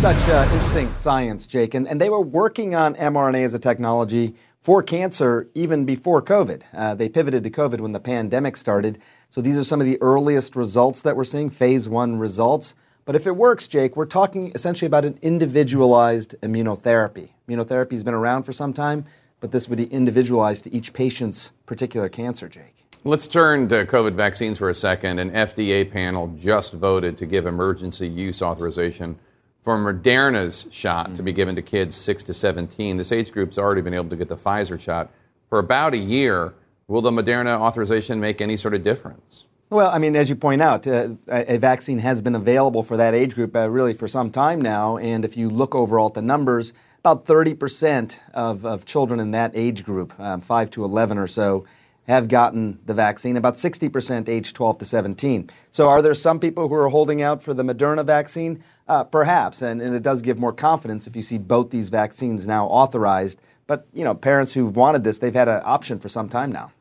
[0.01, 1.73] Such uh, interesting science, Jake.
[1.73, 6.63] And, and they were working on mRNA as a technology for cancer even before COVID.
[6.73, 8.99] Uh, they pivoted to COVID when the pandemic started.
[9.29, 12.75] So these are some of the earliest results that we're seeing, phase one results.
[13.05, 17.31] But if it works, Jake, we're talking essentially about an individualized immunotherapy.
[17.49, 19.05] Immunotherapy has been around for some time,
[19.41, 22.85] but this would be individualized to each patient's particular cancer, Jake.
[23.03, 25.19] Let's turn to COVID vaccines for a second.
[25.19, 29.19] An FDA panel just voted to give emergency use authorization
[29.63, 31.15] for Moderna's shot mm-hmm.
[31.15, 32.97] to be given to kids 6 to 17.
[32.97, 35.11] This age group's already been able to get the Pfizer shot
[35.49, 36.53] for about a year.
[36.89, 39.45] Will the Moderna authorization make any sort of difference?
[39.71, 43.15] Well, I mean, as you point out, uh, a vaccine has been available for that
[43.15, 44.99] age group uh, really for some time now.
[44.99, 49.53] And if you look overall at the numbers, about 30% of, of children in that
[49.55, 51.65] age group, um, 5 to 11 or so,
[52.09, 55.51] have gotten the vaccine, about 60% age 12 to 17.
[55.71, 58.63] So, are there some people who are holding out for the Moderna vaccine?
[58.89, 62.47] Uh, perhaps, and, and it does give more confidence if you see both these vaccines
[62.47, 63.39] now authorized.
[63.67, 66.73] But, you know, parents who've wanted this, they've had an option for some time now.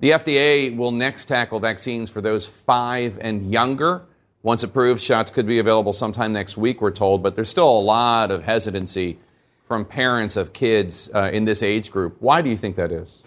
[0.00, 4.02] The FDA will next tackle vaccines for those five and younger.
[4.42, 7.80] Once approved, shots could be available sometime next week, we're told, but there's still a
[7.80, 9.18] lot of hesitancy
[9.64, 12.16] from parents of kids uh, in this age group.
[12.20, 13.24] Why do you think that is?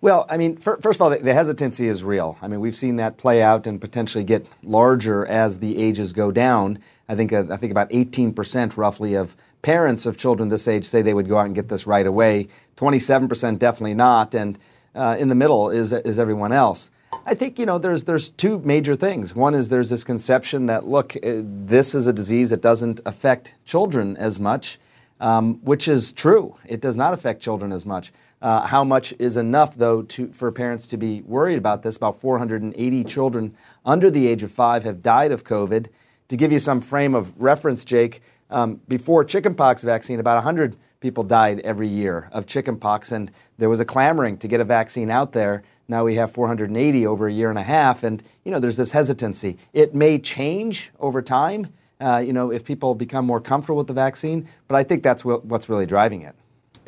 [0.00, 2.38] Well, I mean, first of all, the hesitancy is real.
[2.40, 6.30] I mean, we've seen that play out and potentially get larger as the ages go
[6.30, 6.78] down.
[7.08, 11.02] I think uh, I think about 18% roughly of parents of children this age say
[11.02, 12.46] they would go out and get this right away.
[12.76, 14.56] 27% definitely not, and
[14.94, 16.90] uh, in the middle is is everyone else.
[17.26, 19.34] I think you know there's there's two major things.
[19.34, 23.54] One is there's this conception that look, uh, this is a disease that doesn't affect
[23.64, 24.78] children as much,
[25.18, 26.56] um, which is true.
[26.64, 28.12] It does not affect children as much.
[28.40, 31.96] Uh, how much is enough, though, to, for parents to be worried about this?
[31.96, 35.86] About 480 children under the age of five have died of COVID.
[36.28, 41.24] To give you some frame of reference, Jake, um, before chickenpox vaccine, about 100 people
[41.24, 45.32] died every year of chickenpox, and there was a clamoring to get a vaccine out
[45.32, 45.62] there.
[45.86, 48.92] Now we have 480 over a year and a half, and you know there's this
[48.92, 49.58] hesitancy.
[49.72, 53.94] It may change over time, uh, you know, if people become more comfortable with the
[53.94, 56.34] vaccine, but I think that's what, what's really driving it.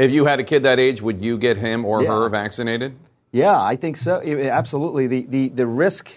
[0.00, 2.08] If you had a kid that age, would you get him or yeah.
[2.08, 2.96] her vaccinated?
[3.32, 4.22] Yeah, I think so.
[4.22, 5.06] Absolutely.
[5.06, 6.10] The, the, the risk,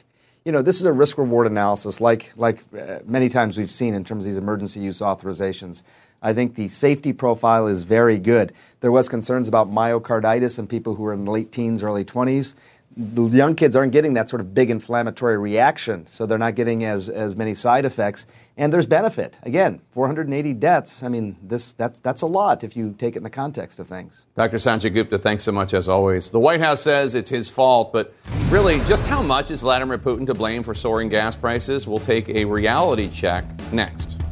[0.45, 3.93] you know, this is a risk reward analysis like, like uh, many times we've seen
[3.93, 5.83] in terms of these emergency use authorizations.
[6.21, 8.53] I think the safety profile is very good.
[8.79, 12.55] There was concerns about myocarditis in people who were in late teens, early 20s.
[12.95, 16.83] The young kids aren't getting that sort of big inflammatory reaction, so they're not getting
[16.83, 18.25] as, as many side effects.
[18.55, 19.37] And there's benefit.
[19.43, 21.01] Again, 480 deaths.
[21.01, 23.87] I mean, this that's that's a lot if you take it in the context of
[23.87, 24.25] things.
[24.35, 24.57] Dr.
[24.57, 26.29] Sanjay Gupta, thanks so much as always.
[26.29, 28.13] The White House says it's his fault, but
[28.49, 31.87] really, just how much is Vladimir Putin to blame for soaring gas prices?
[31.87, 34.22] We'll take a reality check next.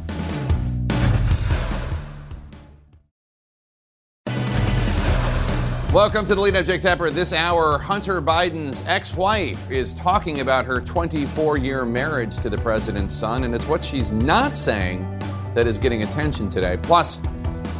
[5.92, 7.10] Welcome to the lead up, Jake Tapper.
[7.10, 12.56] This hour, Hunter Biden's ex wife is talking about her 24 year marriage to the
[12.56, 15.06] president's son, and it's what she's not saying
[15.54, 16.78] that is getting attention today.
[16.80, 17.18] Plus,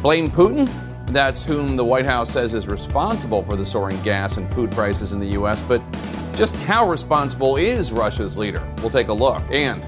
[0.03, 0.69] blame Putin?
[1.07, 5.11] That's whom the White House says is responsible for the soaring gas and food prices
[5.11, 5.63] in the U.S.
[5.63, 5.81] But
[6.35, 8.63] just how responsible is Russia's leader?
[8.81, 9.41] We'll take a look.
[9.49, 9.87] And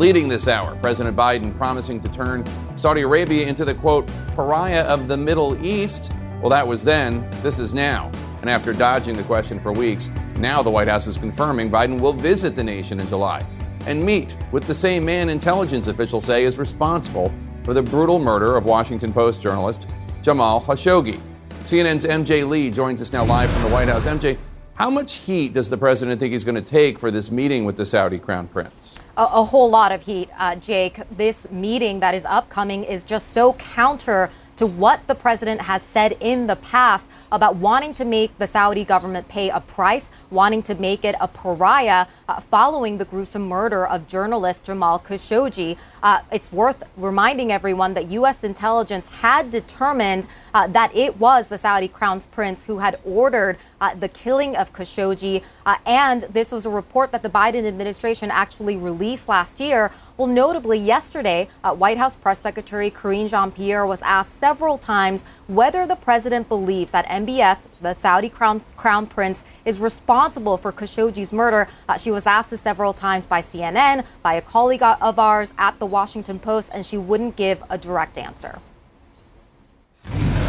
[0.00, 2.42] leading this hour, President Biden promising to turn
[2.74, 6.10] Saudi Arabia into the quote, pariah of the Middle East.
[6.40, 8.10] Well, that was then, this is now.
[8.42, 12.12] And after dodging the question for weeks, now the White House is confirming Biden will
[12.12, 13.44] visit the nation in July
[13.86, 17.32] and meet with the same man intelligence officials say is responsible
[17.64, 19.88] for the brutal murder of Washington Post journalist
[20.22, 21.18] Jamal Khashoggi.
[21.62, 24.06] CNN's MJ Lee joins us now live from the White House.
[24.06, 24.36] MJ,
[24.74, 27.76] how much heat does the president think he's going to take for this meeting with
[27.76, 28.96] the Saudi crown prince?
[29.16, 31.00] A, a whole lot of heat, uh, Jake.
[31.16, 36.16] This meeting that is upcoming is just so counter to what the president has said
[36.20, 40.74] in the past about wanting to make the Saudi government pay a price, wanting to
[40.74, 45.76] make it a pariah uh, following the gruesome murder of journalist Jamal Khashoggi.
[46.02, 48.44] Uh, it's worth reminding everyone that U.S.
[48.44, 53.94] intelligence had determined uh, that it was the Saudi crown prince who had ordered uh,
[53.94, 55.42] the killing of Khashoggi.
[55.66, 59.90] Uh, and this was a report that the Biden administration actually released last year.
[60.18, 65.26] Well, notably, yesterday, uh, White House Press Secretary Karine Jean Pierre was asked several times
[65.46, 71.34] whether the president believes that MBS, the Saudi crown, crown prince, is responsible for Khashoggi's
[71.34, 71.68] murder.
[71.86, 75.78] Uh, she was asked this several times by CNN, by a colleague of ours at
[75.78, 78.58] the Washington Post, and she wouldn't give a direct answer.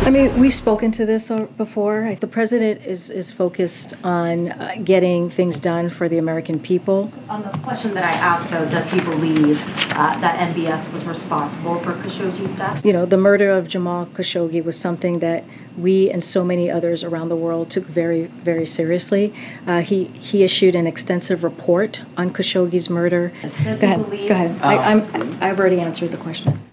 [0.07, 2.15] I mean, we've spoken to this before.
[2.21, 7.11] The president is, is focused on uh, getting things done for the American people.
[7.27, 9.59] On the question that I asked, though, does he believe
[9.91, 12.85] uh, that MBS was responsible for Khashoggi's death?
[12.85, 15.43] You know, the murder of Jamal Khashoggi was something that
[15.77, 19.33] we and so many others around the world took very, very seriously.
[19.67, 23.33] Uh, he he issued an extensive report on Khashoggi's murder.
[23.41, 23.51] Does
[23.81, 24.09] go ahead.
[24.09, 24.61] Believe, go ahead.
[24.61, 26.66] I, I'm, I've already answered the question.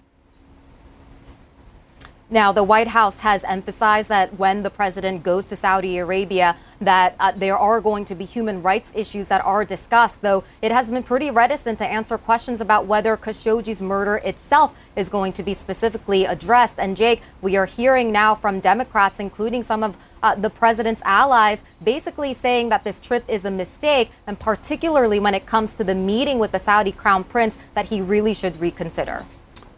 [2.27, 7.15] Now, the White House has emphasized that when the president goes to Saudi Arabia, that
[7.19, 10.89] uh, there are going to be human rights issues that are discussed, though it has
[10.89, 15.53] been pretty reticent to answer questions about whether Khashoggi's murder itself is going to be
[15.53, 16.73] specifically addressed.
[16.79, 21.61] And Jake, we are hearing now from Democrats, including some of uh, the president's allies
[21.83, 25.93] basically saying that this trip is a mistake, and particularly when it comes to the
[25.93, 29.23] meeting with the Saudi crown prince, that he really should reconsider.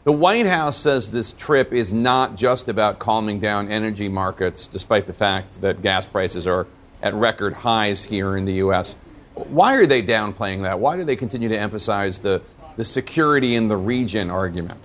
[0.08, 5.06] The White House says this trip is not just about calming down energy markets, despite
[5.06, 6.66] the fact that gas prices are
[7.04, 8.96] at record highs here in the U.S.
[9.34, 10.80] Why are they downplaying that?
[10.80, 12.42] Why do they continue to emphasize the,
[12.78, 14.80] the security in the region argument?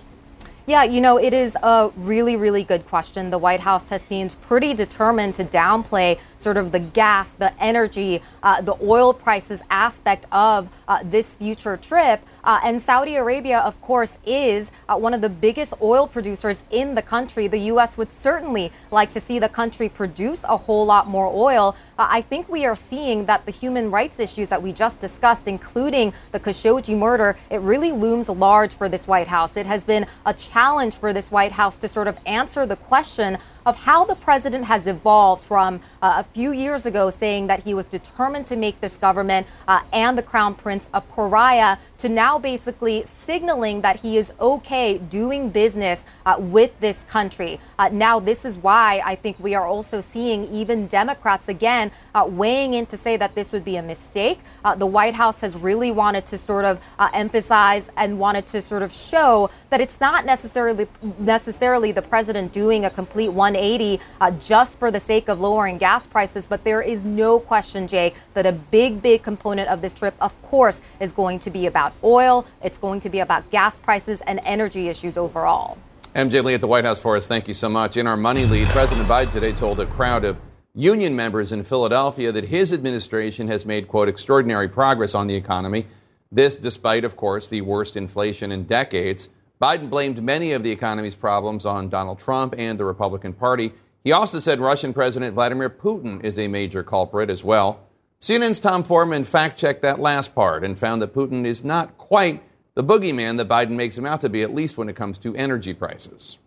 [0.65, 3.29] Yeah, you know, it is a really, really good question.
[3.29, 8.21] The White House has seemed pretty determined to downplay sort of the gas, the energy,
[8.43, 12.21] uh, the oil prices aspect of uh, this future trip.
[12.43, 16.93] Uh, and Saudi Arabia, of course, is uh, one of the biggest oil producers in
[16.93, 17.47] the country.
[17.47, 17.97] The U.S.
[17.97, 21.75] would certainly like to see the country produce a whole lot more oil.
[21.97, 25.47] Uh, I think we are seeing that the human rights issues that we just discussed,
[25.47, 29.55] including the Khashoggi murder, it really looms large for this White House.
[29.55, 33.37] It has been a challenge for this White House to sort of answer the question
[33.65, 37.73] of how the president has evolved from uh, a few years ago saying that he
[37.73, 42.37] was determined to make this government uh, and the crown prince a pariah to now
[42.37, 47.61] basically signaling that he is okay doing business uh, with this country.
[47.79, 52.25] Uh, now, this is why I think we are also seeing even Democrats again uh,
[52.27, 54.39] weighing in to say that this would be a mistake.
[54.65, 58.61] Uh, the White House has really wanted to sort of uh, emphasize and wanted to
[58.61, 60.87] sort of show that it's not necessarily
[61.17, 66.05] necessarily the president doing a complete 180 uh, just for the sake of lowering gas
[66.05, 70.13] prices, but there is no question, Jake, that a big, big component of this trip,
[70.19, 72.45] of course, is going to be about oil.
[72.61, 75.77] It's going to be about gas prices and energy issues overall.
[76.15, 77.27] MJ Lee at the White House for us.
[77.27, 77.97] Thank you so much.
[77.97, 80.39] In our money lead, President Biden today told a crowd of
[80.75, 85.85] union members in Philadelphia that his administration has made, quote, extraordinary progress on the economy.
[86.31, 89.29] This, despite, of course, the worst inflation in decades.
[89.61, 93.71] Biden blamed many of the economy's problems on Donald Trump and the Republican Party.
[94.03, 97.87] He also said Russian President Vladimir Putin is a major culprit as well.
[98.23, 102.41] CNN's Tom Foreman fact checked that last part and found that Putin is not quite
[102.73, 105.35] the boogeyman that Biden makes him out to be, at least when it comes to
[105.35, 106.37] energy prices.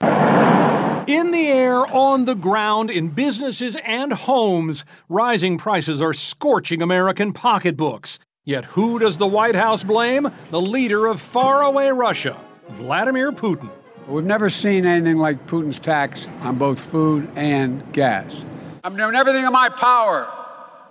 [0.00, 7.34] In the air, on the ground, in businesses and homes, rising prices are scorching American
[7.34, 8.18] pocketbooks.
[8.46, 10.30] Yet who does the White House blame?
[10.50, 13.70] The leader of faraway Russia, Vladimir Putin.
[14.06, 18.46] We've never seen anything like Putin's tax on both food and gas.
[18.82, 20.32] I'm doing everything in my power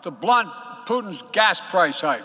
[0.08, 0.50] to blunt
[0.86, 2.24] Putin's gas price hike.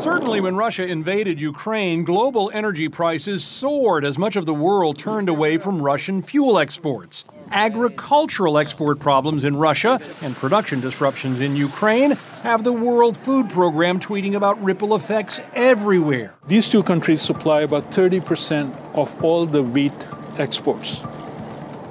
[0.00, 5.28] Certainly, when Russia invaded Ukraine, global energy prices soared as much of the world turned
[5.28, 7.26] away from Russian fuel exports.
[7.50, 14.00] Agricultural export problems in Russia and production disruptions in Ukraine have the World Food Program
[14.00, 16.34] tweeting about ripple effects everywhere.
[16.46, 19.92] These two countries supply about 30% of all the wheat
[20.38, 21.00] exports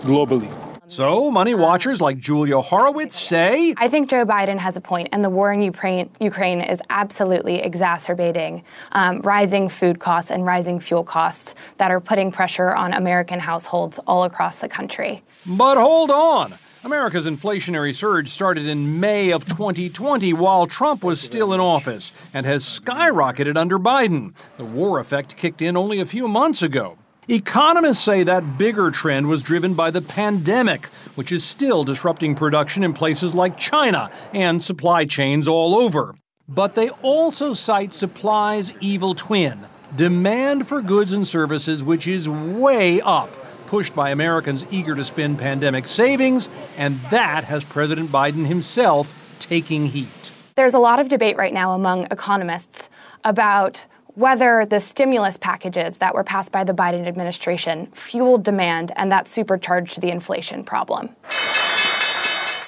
[0.01, 0.62] globally.
[0.95, 5.25] So, money watchers like Julia Horowitz say I think Joe Biden has a point, and
[5.25, 11.03] the war in Ukraine, Ukraine is absolutely exacerbating um, rising food costs and rising fuel
[11.03, 15.23] costs that are putting pressure on American households all across the country.
[15.47, 16.53] But hold on.
[16.83, 22.45] America's inflationary surge started in May of 2020 while Trump was still in office and
[22.45, 24.35] has skyrocketed under Biden.
[24.57, 26.99] The war effect kicked in only a few months ago.
[27.29, 32.83] Economists say that bigger trend was driven by the pandemic, which is still disrupting production
[32.83, 36.15] in places like China and supply chains all over.
[36.49, 39.65] But they also cite supply's evil twin
[39.95, 43.29] demand for goods and services, which is way up,
[43.67, 49.85] pushed by Americans eager to spend pandemic savings, and that has President Biden himself taking
[49.85, 50.31] heat.
[50.55, 52.89] There's a lot of debate right now among economists
[53.23, 53.85] about
[54.15, 59.27] whether the stimulus packages that were passed by the Biden administration fueled demand and that
[59.27, 61.09] supercharged the inflation problem.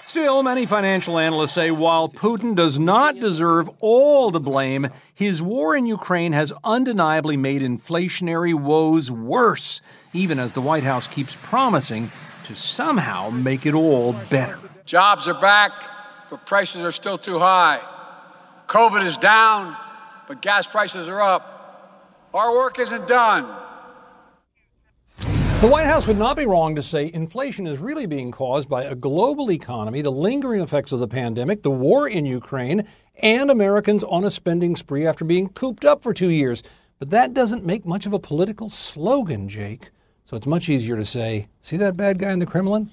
[0.05, 5.75] Still, many financial analysts say while Putin does not deserve all the blame, his war
[5.75, 9.81] in Ukraine has undeniably made inflationary woes worse,
[10.13, 12.11] even as the White House keeps promising
[12.45, 14.57] to somehow make it all better.
[14.85, 15.73] Jobs are back,
[16.29, 17.81] but prices are still too high.
[18.67, 19.75] COVID is down,
[20.27, 22.29] but gas prices are up.
[22.33, 23.63] Our work isn't done.
[25.61, 28.83] The White House would not be wrong to say inflation is really being caused by
[28.83, 32.85] a global economy, the lingering effects of the pandemic, the war in Ukraine,
[33.21, 36.61] and Americans on a spending spree after being cooped up for two years.
[36.99, 39.89] But that doesn't make much of a political slogan, Jake.
[40.25, 42.91] So it's much easier to say, see that bad guy in the Kremlin?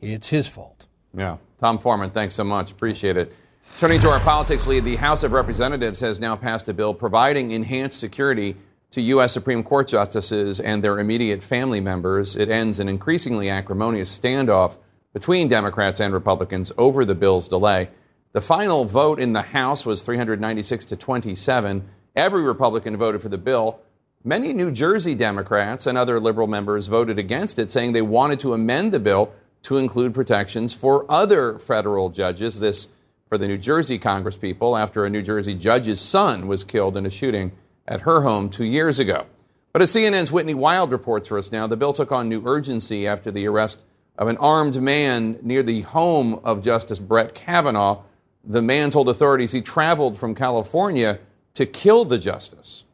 [0.00, 0.86] It's his fault.
[1.14, 1.36] Yeah.
[1.60, 2.72] Tom Foreman, thanks so much.
[2.72, 3.32] Appreciate it.
[3.78, 7.50] Turning to our politics lead, the House of Representatives has now passed a bill providing
[7.50, 8.56] enhanced security
[8.92, 9.32] to U.S.
[9.32, 12.36] Supreme Court justices and their immediate family members.
[12.36, 14.76] It ends an increasingly acrimonious standoff
[15.12, 17.88] between Democrats and Republicans over the bill's delay.
[18.32, 21.88] The final vote in the House was 396 to 27.
[22.14, 23.80] Every Republican voted for the bill.
[24.22, 28.54] Many New Jersey Democrats and other liberal members voted against it, saying they wanted to
[28.54, 32.60] amend the bill to include protections for other federal judges.
[32.60, 32.88] This
[33.32, 37.10] for the New Jersey congresspeople after a New Jersey judge's son was killed in a
[37.10, 37.52] shooting
[37.88, 39.24] at her home two years ago.
[39.72, 43.06] But as CNN's Whitney Wild reports for us now, the bill took on new urgency
[43.06, 43.84] after the arrest
[44.18, 48.02] of an armed man near the home of Justice Brett Kavanaugh.
[48.44, 51.18] The man told authorities he traveled from California
[51.54, 52.84] to kill the justice.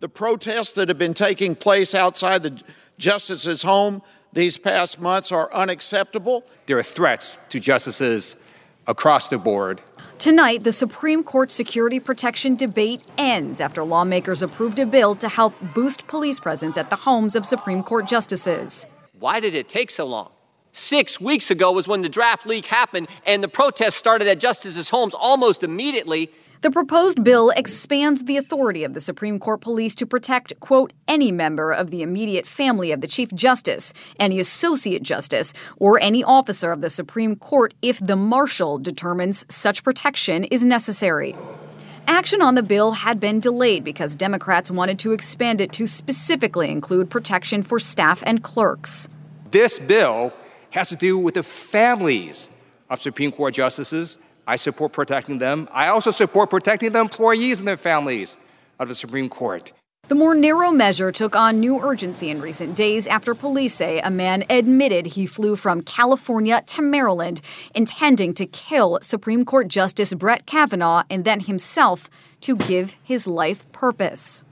[0.00, 2.60] The protests that have been taking place outside the
[2.98, 4.02] justice's home
[4.32, 6.42] these past months are unacceptable.
[6.66, 8.34] There are threats to justices
[8.88, 9.80] across the board.
[10.18, 15.54] Tonight, the Supreme Court security protection debate ends after lawmakers approved a bill to help
[15.74, 18.86] boost police presence at the homes of Supreme Court justices.
[19.20, 20.30] Why did it take so long?
[20.72, 24.90] Six weeks ago was when the draft leak happened, and the protests started at justices'
[24.90, 26.32] homes almost immediately.
[26.60, 31.30] The proposed bill expands the authority of the Supreme Court police to protect, quote, any
[31.30, 36.72] member of the immediate family of the Chief Justice, any Associate Justice, or any officer
[36.72, 41.36] of the Supreme Court if the Marshal determines such protection is necessary.
[42.08, 46.70] Action on the bill had been delayed because Democrats wanted to expand it to specifically
[46.72, 49.06] include protection for staff and clerks.
[49.52, 50.32] This bill
[50.70, 52.48] has to do with the families
[52.90, 54.18] of Supreme Court justices
[54.48, 55.68] I support protecting them.
[55.72, 58.38] I also support protecting the employees and their families
[58.78, 59.72] of the Supreme Court.
[60.08, 64.10] The more narrow measure took on new urgency in recent days after police say a
[64.10, 67.42] man admitted he flew from California to Maryland
[67.74, 72.08] intending to kill Supreme Court Justice Brett Kavanaugh and then himself
[72.40, 74.44] to give his life purpose.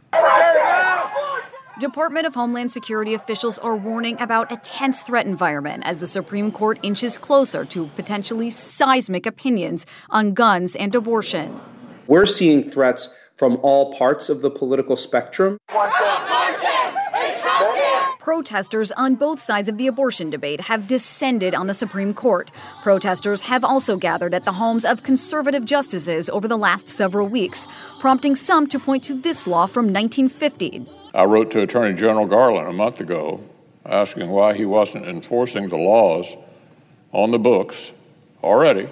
[1.78, 6.50] Department of Homeland Security officials are warning about a tense threat environment as the Supreme
[6.50, 11.60] Court inches closer to potentially seismic opinions on guns and abortion.
[12.06, 15.58] We're seeing threats from all parts of the political spectrum.
[18.20, 22.50] Protesters on both sides of the abortion debate have descended on the Supreme Court.
[22.82, 27.68] Protesters have also gathered at the homes of conservative justices over the last several weeks,
[28.00, 30.86] prompting some to point to this law from 1950.
[31.16, 33.40] I wrote to Attorney General Garland a month ago
[33.86, 36.36] asking why he wasn't enforcing the laws
[37.10, 37.92] on the books
[38.44, 38.90] already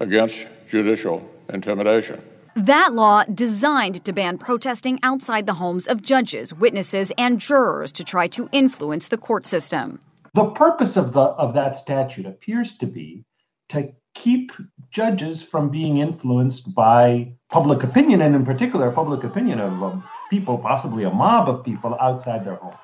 [0.00, 2.22] against judicial intimidation.
[2.56, 8.04] That law designed to ban protesting outside the homes of judges, witnesses, and jurors to
[8.04, 10.00] try to influence the court system.
[10.34, 13.24] The purpose of the of that statute appears to be
[13.70, 14.52] to keep
[14.90, 20.04] judges from being influenced by public opinion, and in particular, public opinion of um,
[20.34, 22.76] people, possibly a mob of people outside their homes.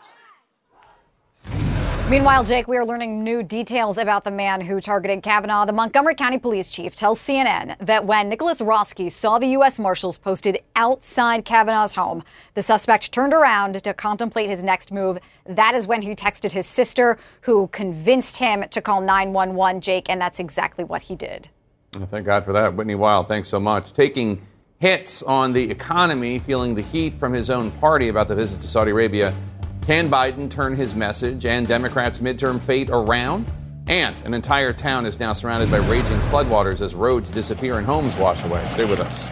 [2.08, 5.64] Meanwhile, Jake, we are learning new details about the man who targeted Kavanaugh.
[5.64, 9.78] The Montgomery County Police Chief tells CNN that when Nicholas Roske saw the U.S.
[9.78, 12.22] Marshals posted outside Kavanaugh's home,
[12.54, 15.18] the suspect turned around to contemplate his next move.
[15.46, 20.20] That is when he texted his sister, who convinced him to call 911, Jake, and
[20.20, 21.48] that's exactly what he did.
[21.96, 22.74] Well, thank God for that.
[22.74, 23.92] Whitney Wild, thanks so much.
[23.92, 24.40] Taking
[24.80, 28.66] hits on the economy, feeling the heat from his own party about the visit to
[28.66, 29.34] Saudi Arabia.
[29.82, 33.44] Can Biden turn his message and Democrats' midterm fate around?
[33.88, 38.16] And an entire town is now surrounded by raging floodwaters as roads disappear and homes
[38.16, 38.66] wash away.
[38.68, 39.22] Stay with us.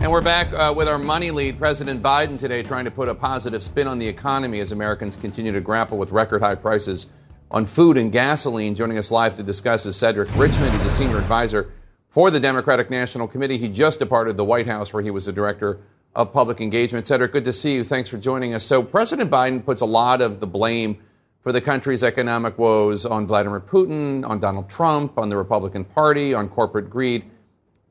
[0.00, 1.58] And we're back uh, with our money lead.
[1.58, 5.52] President Biden today trying to put a positive spin on the economy as Americans continue
[5.52, 7.08] to grapple with record high prices
[7.50, 8.74] on food and gasoline.
[8.74, 10.72] Joining us live to discuss is Cedric Richmond.
[10.72, 11.72] He's a senior advisor
[12.08, 13.58] for the Democratic National Committee.
[13.58, 15.80] He just departed the White House where he was the director
[16.14, 17.06] of public engagement.
[17.06, 17.84] Cedric, good to see you.
[17.84, 18.64] Thanks for joining us.
[18.64, 20.98] So, President Biden puts a lot of the blame
[21.40, 26.34] for the country's economic woes on Vladimir Putin, on Donald Trump, on the Republican Party,
[26.34, 27.24] on corporate greed.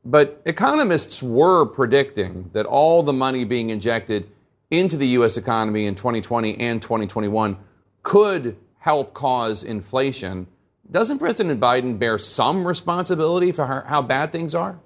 [0.03, 4.29] But economists were predicting that all the money being injected
[4.71, 5.37] into the U.S.
[5.37, 7.57] economy in 2020 and 2021
[8.03, 10.45] could help cause inflation.
[10.91, 14.79] Doesn't President Biden bear some responsibility for how bad things are?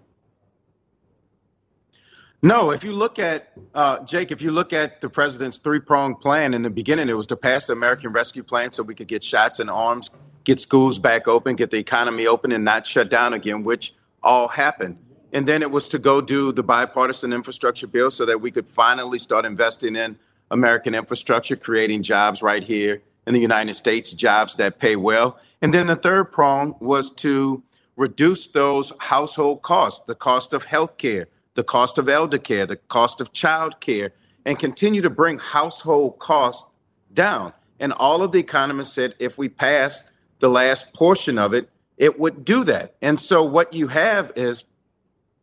[2.41, 6.21] No, if you look at, uh, Jake, if you look at the president's three pronged
[6.21, 9.09] plan in the beginning, it was to pass the American Rescue Plan so we could
[9.09, 10.11] get shots and arms,
[10.45, 13.93] get schools back open, get the economy open, and not shut down again, which
[14.23, 14.97] all happened.
[15.33, 18.69] And then it was to go do the bipartisan infrastructure bill so that we could
[18.69, 20.17] finally start investing in
[20.49, 25.39] American infrastructure, creating jobs right here in the United States, jobs that pay well.
[25.61, 27.61] And then the third prong was to
[27.95, 32.75] reduce those household costs, the cost of health care, the cost of elder care, the
[32.75, 34.13] cost of child care,
[34.45, 36.71] and continue to bring household costs
[37.13, 37.53] down.
[37.79, 40.05] And all of the economists said if we pass
[40.39, 42.95] the last portion of it, it would do that.
[42.99, 44.63] And so what you have is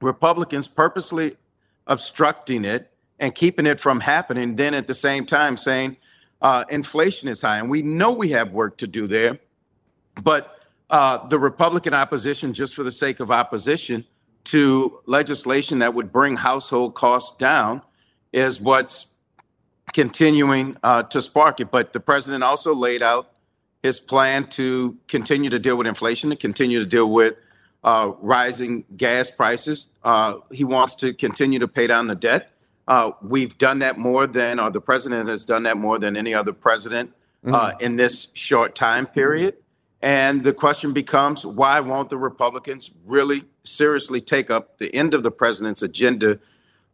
[0.00, 1.36] Republicans purposely
[1.86, 5.98] obstructing it and keeping it from happening, then at the same time saying
[6.42, 7.58] uh, inflation is high.
[7.58, 9.38] And we know we have work to do there.
[10.22, 10.58] But
[10.90, 14.04] uh, the Republican opposition, just for the sake of opposition
[14.44, 17.82] to legislation that would bring household costs down,
[18.32, 19.06] is what's
[19.92, 21.70] continuing uh, to spark it.
[21.70, 23.32] But the president also laid out
[23.82, 27.34] his plan to continue to deal with inflation, to continue to deal with
[27.84, 29.86] uh, rising gas prices.
[30.02, 32.50] Uh, he wants to continue to pay down the debt.
[32.88, 36.32] Uh, we've done that more than, or the president has done that more than any
[36.32, 37.12] other president
[37.44, 37.80] mm.
[37.80, 39.54] in this short time period.
[40.02, 45.22] And the question becomes why won't the Republicans really seriously take up the end of
[45.22, 46.38] the president's agenda,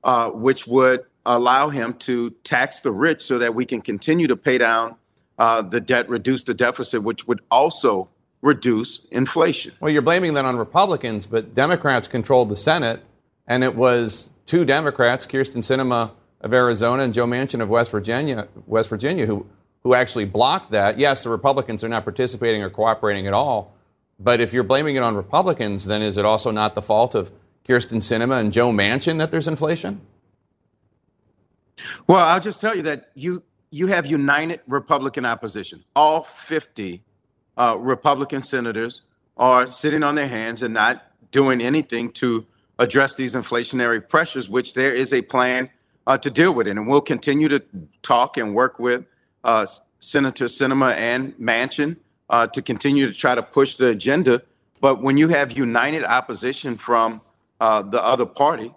[0.04, 4.36] uh, which would allow him to tax the rich so that we can continue to
[4.36, 4.96] pay down
[5.38, 8.08] uh, the debt, reduce the deficit, which would also
[8.40, 9.72] reduce inflation?
[9.80, 13.02] Well, you're blaming that on Republicans, but Democrats controlled the Senate,
[13.46, 18.48] and it was two Democrats, Kyrsten Sinema of Arizona and Joe Manchin of West Virginia,
[18.66, 19.46] West Virginia, who
[19.82, 20.98] who actually blocked that.
[20.98, 23.74] Yes, the Republicans are not participating or cooperating at all.
[24.18, 27.32] But if you're blaming it on Republicans, then is it also not the fault of
[27.68, 30.00] Kyrsten Sinema and Joe Manchin that there's inflation?
[32.06, 35.82] Well, I'll just tell you that you you have united Republican opposition.
[35.96, 37.02] All 50
[37.56, 39.02] uh, Republican senators
[39.36, 42.46] are sitting on their hands and not doing anything to
[42.82, 45.70] address these inflationary pressures, which there is a plan
[46.06, 46.76] uh, to deal with it.
[46.76, 47.62] And we'll continue to
[48.02, 49.04] talk and work with
[49.44, 49.66] uh,
[50.00, 51.96] Senator Sinema and Manchin
[52.28, 54.42] uh, to continue to try to push the agenda.
[54.80, 57.20] But when you have united opposition from
[57.60, 58.74] uh, the other party,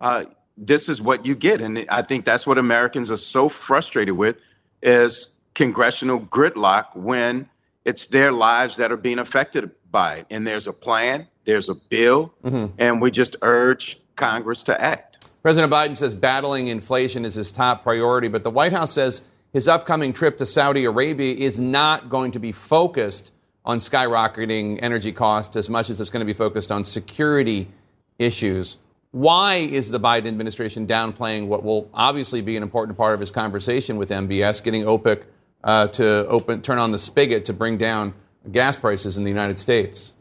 [0.00, 0.24] uh,
[0.56, 4.36] this is what you get, and I think that's what Americans are so frustrated with
[4.82, 7.48] is congressional gridlock when
[7.84, 10.26] it's their lives that are being affected by it.
[10.30, 12.66] And there's a plan, there's a bill, mm-hmm.
[12.76, 15.28] and we just urge Congress to act.
[15.42, 19.22] President Biden says battling inflation is his top priority, but the White House says
[19.54, 23.32] his upcoming trip to Saudi Arabia is not going to be focused
[23.64, 27.66] on skyrocketing energy costs as much as it's going to be focused on security
[28.18, 28.76] issues.
[29.12, 33.30] Why is the Biden administration downplaying what will obviously be an important part of his
[33.30, 35.22] conversation with MBS, getting OPEC
[35.64, 38.12] uh, to open, turn on the spigot to bring down
[38.52, 40.14] gas prices in the United States?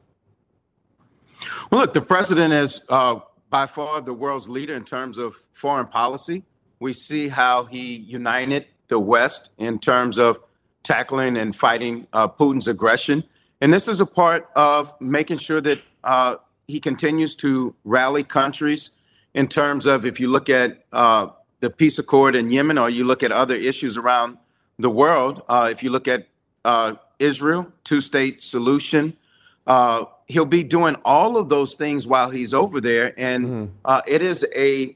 [1.71, 3.19] Well, look, the president is uh,
[3.49, 6.43] by far the world's leader in terms of foreign policy.
[6.79, 10.39] We see how he united the West in terms of
[10.83, 13.23] tackling and fighting uh, Putin's aggression.
[13.59, 16.35] And this is a part of making sure that uh,
[16.67, 18.91] he continues to rally countries
[19.33, 21.27] in terms of if you look at uh,
[21.59, 24.37] the peace accord in Yemen or you look at other issues around
[24.79, 26.27] the world, uh, if you look at
[26.63, 29.17] uh, Israel, two state solution,
[29.65, 33.13] uh, he'll be doing all of those things while he's over there.
[33.17, 33.45] And
[33.85, 33.99] mm-hmm.
[34.07, 34.95] it is a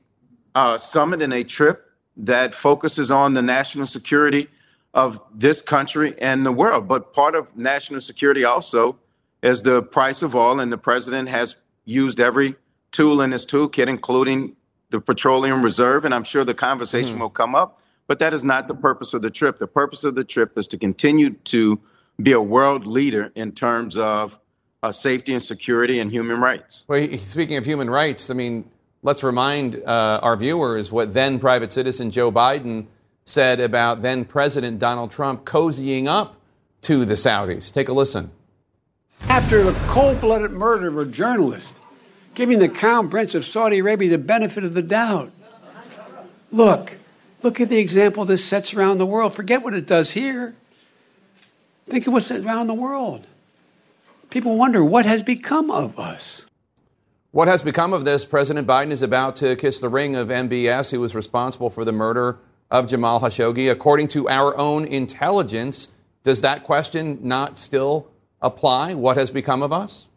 [0.79, 4.49] summit and a trip that focuses on the national security
[4.93, 6.88] of this country and the world.
[6.88, 8.97] But part of national security also
[9.41, 11.55] is the price of oil, and the president has
[11.86, 12.55] used every
[12.91, 14.57] tool in his toolkit, including
[14.89, 16.03] the petroleum reserve.
[16.03, 19.13] And I'm sure the conversation mm will come up, but that is not the purpose
[19.13, 19.59] of the trip.
[19.59, 21.79] The purpose of the trip is to continue to
[22.21, 24.38] be a world leader in terms of
[24.84, 26.84] uh, safety and security and human rights.
[26.88, 28.69] Well, speaking of human rights, I mean,
[29.03, 32.88] let's remind uh, our viewers what then private citizen Joe Biden
[33.25, 36.36] said about then President Donald Trump cozying up
[36.82, 37.71] to the Saudis.
[37.71, 38.32] Take a listen.
[39.27, 41.79] After the cold blooded murder of a journalist,
[42.34, 45.32] giving the Crown Prince of Saudi Arabia the benefit of the doubt.
[46.51, 46.97] Look,
[47.43, 49.36] look at the example this sets around the world.
[49.36, 50.55] Forget what it does here.
[51.86, 53.27] Think of what's around the world.
[54.32, 56.45] People wonder what has become of us.
[57.32, 58.23] What has become of this?
[58.23, 61.91] President Biden is about to kiss the ring of MBS, who was responsible for the
[61.91, 62.39] murder
[62.71, 63.69] of Jamal Khashoggi.
[63.69, 65.91] According to our own intelligence,
[66.23, 68.07] does that question not still
[68.41, 68.93] apply?
[68.93, 70.07] What has become of us?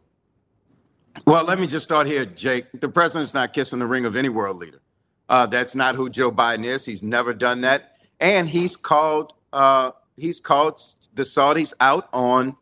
[1.26, 2.66] Well, let me just start here, Jake.
[2.72, 4.80] The president's not kissing the ring of any world leader.
[5.28, 6.84] Uh, that's not who Joe Biden is.
[6.84, 10.80] He's never done that, and he's called uh, he's called
[11.14, 12.56] the Saudis out on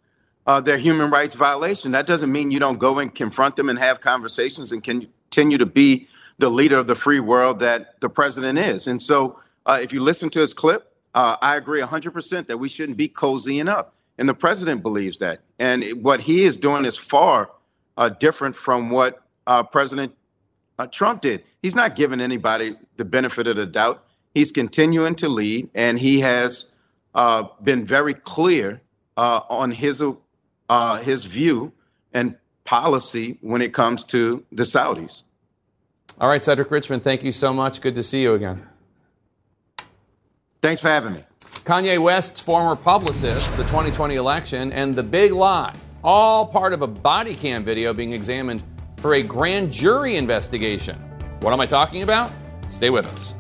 [0.46, 1.92] uh, their human rights violation.
[1.92, 5.66] That doesn't mean you don't go and confront them and have conversations and continue to
[5.66, 8.86] be the leader of the free world that the president is.
[8.86, 12.68] And so, uh, if you listen to his clip, uh, I agree 100% that we
[12.68, 13.94] shouldn't be cozying up.
[14.18, 15.40] And the president believes that.
[15.58, 17.50] And what he is doing is far
[17.96, 20.14] uh, different from what uh, President
[20.78, 21.44] uh, Trump did.
[21.62, 24.04] He's not giving anybody the benefit of the doubt.
[24.34, 26.70] He's continuing to lead, and he has
[27.62, 28.80] been very clear
[29.16, 30.00] on his
[30.68, 31.72] uh, his view
[32.12, 35.22] and policy when it comes to the Saudis.
[36.20, 37.80] All right, Cedric Richmond, thank you so much.
[37.80, 38.66] Good to see you again.
[40.60, 41.24] Thanks for having me.
[41.64, 46.86] Kanye West's former publicist, the 2020 election, and the big lie, all part of a
[46.86, 48.62] body cam video being examined
[48.98, 50.96] for a grand jury investigation.
[51.40, 52.30] What am I talking about?
[52.68, 53.34] Stay with us.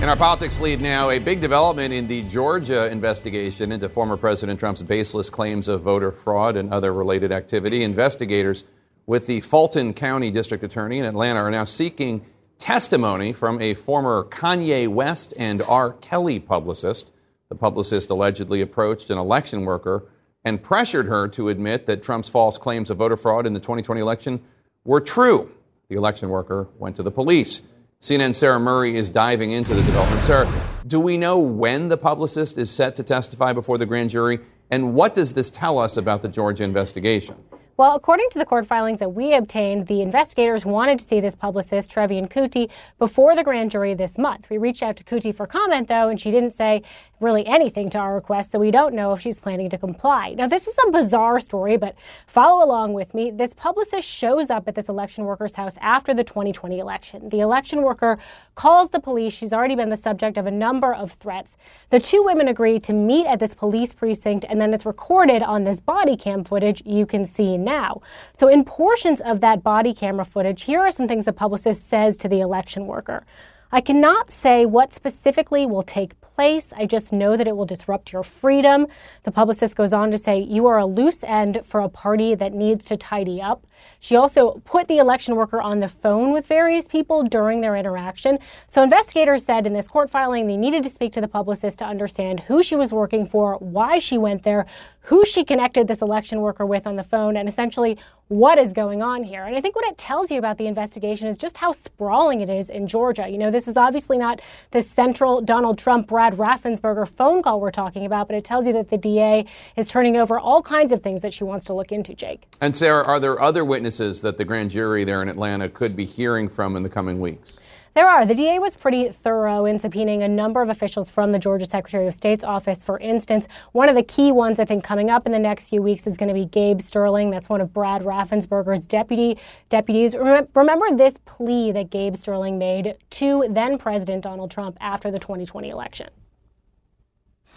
[0.00, 4.60] In our politics lead now, a big development in the Georgia investigation into former President
[4.60, 7.82] Trump's baseless claims of voter fraud and other related activity.
[7.82, 8.64] Investigators
[9.06, 12.24] with the Fulton County District Attorney in Atlanta are now seeking
[12.58, 15.94] testimony from a former Kanye West and R.
[15.94, 17.10] Kelly publicist.
[17.48, 20.04] The publicist allegedly approached an election worker
[20.44, 24.00] and pressured her to admit that Trump's false claims of voter fraud in the 2020
[24.00, 24.44] election
[24.84, 25.50] were true.
[25.88, 27.62] The election worker went to the police.
[28.00, 30.22] CNN's Sarah Murray is diving into the development.
[30.22, 30.48] Sarah,
[30.86, 34.38] do we know when the publicist is set to testify before the grand jury?
[34.70, 37.34] And what does this tell us about the Georgia investigation?
[37.78, 41.36] Well, according to the court filings that we obtained, the investigators wanted to see this
[41.36, 42.68] publicist, Trevian Kutti,
[42.98, 44.50] before the grand jury this month.
[44.50, 46.82] We reached out to Kutti for comment, though, and she didn't say
[47.20, 50.34] really anything to our request, so we don't know if she's planning to comply.
[50.36, 51.94] Now, this is a bizarre story, but
[52.26, 53.30] follow along with me.
[53.30, 57.28] This publicist shows up at this election worker's house after the 2020 election.
[57.28, 58.18] The election worker
[58.56, 59.32] calls the police.
[59.32, 61.56] She's already been the subject of a number of threats.
[61.90, 65.62] The two women agree to meet at this police precinct, and then it's recorded on
[65.62, 68.00] this body cam footage you can see now.
[68.32, 72.16] So, in portions of that body camera footage, here are some things the publicist says
[72.18, 73.24] to the election worker.
[73.70, 76.72] I cannot say what specifically will take place.
[76.76, 78.86] I just know that it will disrupt your freedom.
[79.24, 82.52] The publicist goes on to say, You are a loose end for a party that
[82.52, 83.66] needs to tidy up.
[83.98, 88.38] She also put the election worker on the phone with various people during their interaction.
[88.68, 91.84] So investigators said in this court filing they needed to speak to the publicist to
[91.84, 94.64] understand who she was working for, why she went there,
[95.00, 99.02] who she connected this election worker with on the phone, and essentially what is going
[99.02, 99.44] on here.
[99.44, 102.50] And I think what it tells you about the investigation is just how sprawling it
[102.50, 103.26] is in Georgia.
[103.26, 107.70] You know, this is obviously not the central Donald Trump Brad Raffensperger phone call we're
[107.70, 111.02] talking about, but it tells you that the DA is turning over all kinds of
[111.02, 112.46] things that she wants to look into, Jake.
[112.60, 116.04] And Sarah, are there other witnesses that the grand jury there in Atlanta could be
[116.04, 117.60] hearing from in the coming weeks?
[117.94, 118.26] There are.
[118.26, 122.06] The DA was pretty thorough in subpoenaing a number of officials from the Georgia Secretary
[122.06, 122.82] of State's office.
[122.82, 125.82] For instance, one of the key ones I think coming up in the next few
[125.82, 127.30] weeks is going to be Gabe Sterling.
[127.30, 130.14] That's one of Brad Raffensperger's deputy deputies.
[130.14, 135.70] Remember this plea that Gabe Sterling made to then President Donald Trump after the 2020
[135.70, 136.08] election.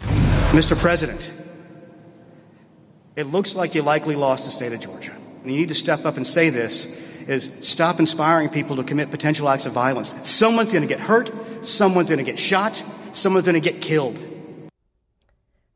[0.00, 0.78] Mr.
[0.78, 1.32] President,
[3.16, 5.16] it looks like you likely lost the state of Georgia.
[5.42, 6.86] And you need to step up and say this
[7.28, 10.14] is stop inspiring people to commit potential acts of violence.
[10.22, 11.30] Someone's going to get hurt,
[11.64, 14.24] someone's going to get shot, someone's going to get killed.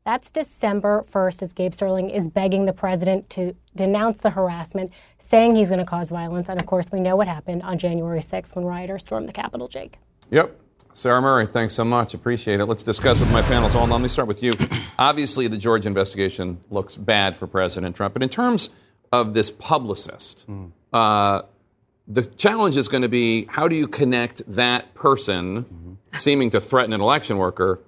[0.07, 5.57] That's December 1st as Gabe Sterling is begging the president to denounce the harassment, saying
[5.57, 6.47] he's going to cause violence.
[6.47, 9.67] And of course, we know what happened on January 6th when rioters stormed the Capitol,
[9.67, 9.97] Jake.
[10.31, 10.57] Yep.
[10.93, 12.13] Sarah Murray, thanks so much.
[12.13, 12.65] Appreciate it.
[12.67, 13.75] Let's discuss with my panels.
[13.75, 14.53] On, let me start with you.
[14.97, 18.13] Obviously, the Georgia investigation looks bad for President Trump.
[18.13, 18.69] But in terms
[19.11, 20.71] of this publicist, mm.
[20.93, 21.41] Uh,
[22.07, 26.17] the challenge is going to be how do you connect that person mm-hmm.
[26.17, 27.79] seeming to threaten an election worker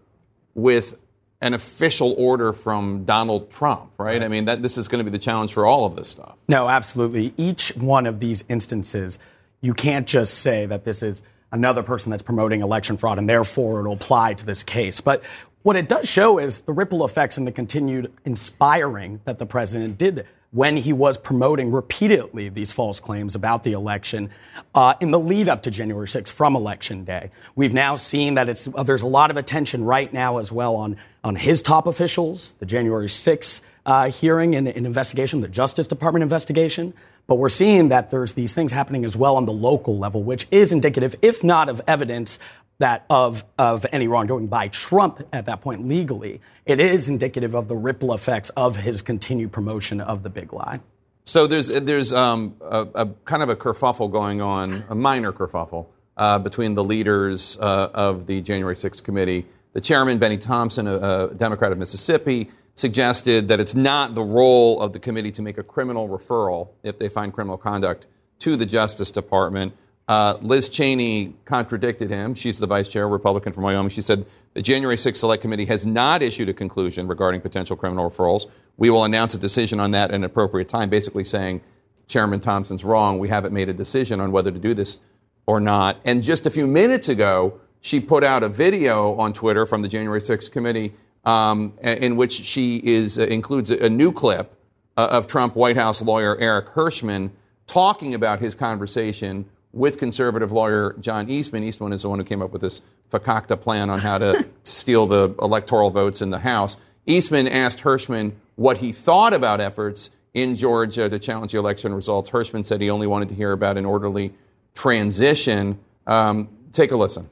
[0.56, 0.96] with
[1.42, 4.14] an official order from Donald Trump, right?
[4.14, 4.24] right?
[4.24, 6.36] I mean, that, this is going to be the challenge for all of this stuff.
[6.50, 7.34] No, absolutely.
[7.38, 9.20] Each one of these instances,
[9.62, 13.80] you can't just say that this is another person that's promoting election fraud and therefore
[13.80, 15.00] it'll apply to this case.
[15.00, 15.24] But
[15.64, 19.98] what it does show is the ripple effects and the continued inspiring that the president
[19.98, 24.30] did when he was promoting repeatedly these false claims about the election
[24.74, 27.30] uh, in the lead up to January 6th from Election Day.
[27.56, 30.76] We've now seen that it's, uh, there's a lot of attention right now as well
[30.76, 35.88] on, on his top officials, the January 6th uh, hearing and, and investigation, the Justice
[35.88, 36.94] Department investigation.
[37.28, 40.48] But we're seeing that there's these things happening as well on the local level, which
[40.50, 42.40] is indicative, if not of evidence,
[42.80, 47.68] that of, of any wrongdoing by Trump at that point legally, it is indicative of
[47.68, 50.80] the ripple effects of his continued promotion of the big lie.
[51.26, 55.88] So there's, there's um, a, a, kind of a kerfuffle going on, a minor kerfuffle,
[56.18, 59.46] uh, between the leaders uh, of the January 6th committee.
[59.74, 64.82] The chairman, Benny Thompson, a, a Democrat of Mississippi, suggested that it's not the role
[64.82, 68.08] of the committee to make a criminal referral if they find criminal conduct
[68.40, 69.74] to the Justice Department.
[70.10, 72.34] Uh, Liz Cheney contradicted him.
[72.34, 73.92] She's the vice chair, Republican from Wyoming.
[73.92, 78.10] She said the January 6th Select Committee has not issued a conclusion regarding potential criminal
[78.10, 78.48] referrals.
[78.78, 81.62] We will announce a decision on that at an appropriate time, basically saying
[82.08, 83.20] Chairman Thompson's wrong.
[83.20, 85.00] We haven't made a decision on whether to do this
[85.46, 85.98] or not.
[86.04, 89.88] And just a few minutes ago, she put out a video on Twitter from the
[89.88, 94.56] January 6th committee um, in which she is uh, includes a, new clip
[94.98, 97.32] uh, of Trump White House lawyer Eric Herschmann
[97.68, 101.64] talking about his conversation with conservative lawyer John Eastman.
[101.64, 105.06] Eastman is the one who came up with this fakakta plan on how to steal
[105.06, 106.78] the electoral votes in the House.
[107.06, 112.30] Eastman asked Herschmann what he thought about efforts in Georgia to challenge the election results.
[112.30, 114.34] Herschmann said he only wanted to hear about an orderly
[114.76, 115.80] transition.
[116.06, 117.30] Um, take a listen.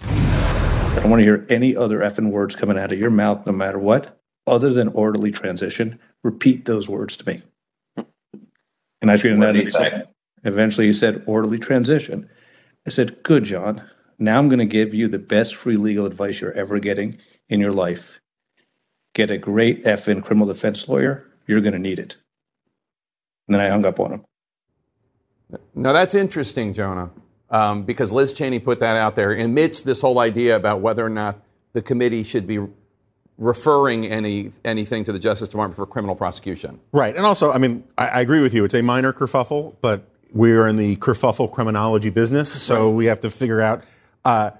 [0.00, 3.52] I don't want to hear any other effing words coming out of your mouth, no
[3.52, 5.98] matter what, other than orderly transition.
[6.22, 7.42] Repeat those words to me.
[9.02, 10.06] And I treated that as
[10.46, 12.28] Eventually, he said orderly transition.
[12.86, 13.82] I said, Good, John.
[14.18, 17.18] Now I'm going to give you the best free legal advice you're ever getting
[17.48, 18.20] in your life.
[19.12, 21.26] Get a great effing criminal defense lawyer.
[21.46, 22.16] You're going to need it.
[23.46, 24.24] And then I hung up on him.
[25.74, 27.10] Now that's interesting, Jonah,
[27.50, 31.10] um, because Liz Cheney put that out there amidst this whole idea about whether or
[31.10, 31.42] not
[31.72, 32.58] the committee should be
[33.38, 36.80] referring any anything to the Justice Department for criminal prosecution.
[36.92, 38.64] Right, and also, I mean, I, I agree with you.
[38.64, 42.94] It's a minor kerfuffle, but we're in the kerfuffle criminology business, so right.
[42.94, 43.82] we have to figure out.
[44.24, 44.50] Uh,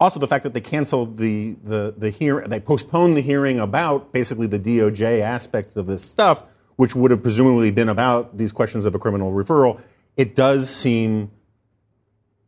[0.00, 4.12] also, the fact that they canceled the the the hearing, they postponed the hearing about
[4.12, 6.44] basically the DOJ aspects of this stuff,
[6.76, 9.80] which would have presumably been about these questions of a criminal referral.
[10.16, 11.30] It does seem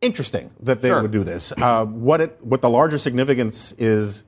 [0.01, 1.01] interesting that they sure.
[1.01, 1.53] would do this.
[1.57, 4.23] Uh, what it what the larger significance is,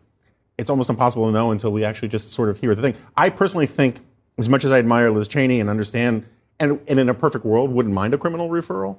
[0.58, 2.96] it's almost impossible to know until we actually just sort of hear the thing.
[3.18, 4.02] I personally think,
[4.38, 6.26] as much as I admire Liz Cheney and understand,
[6.62, 8.98] and, and in a perfect world wouldn't mind a criminal referral.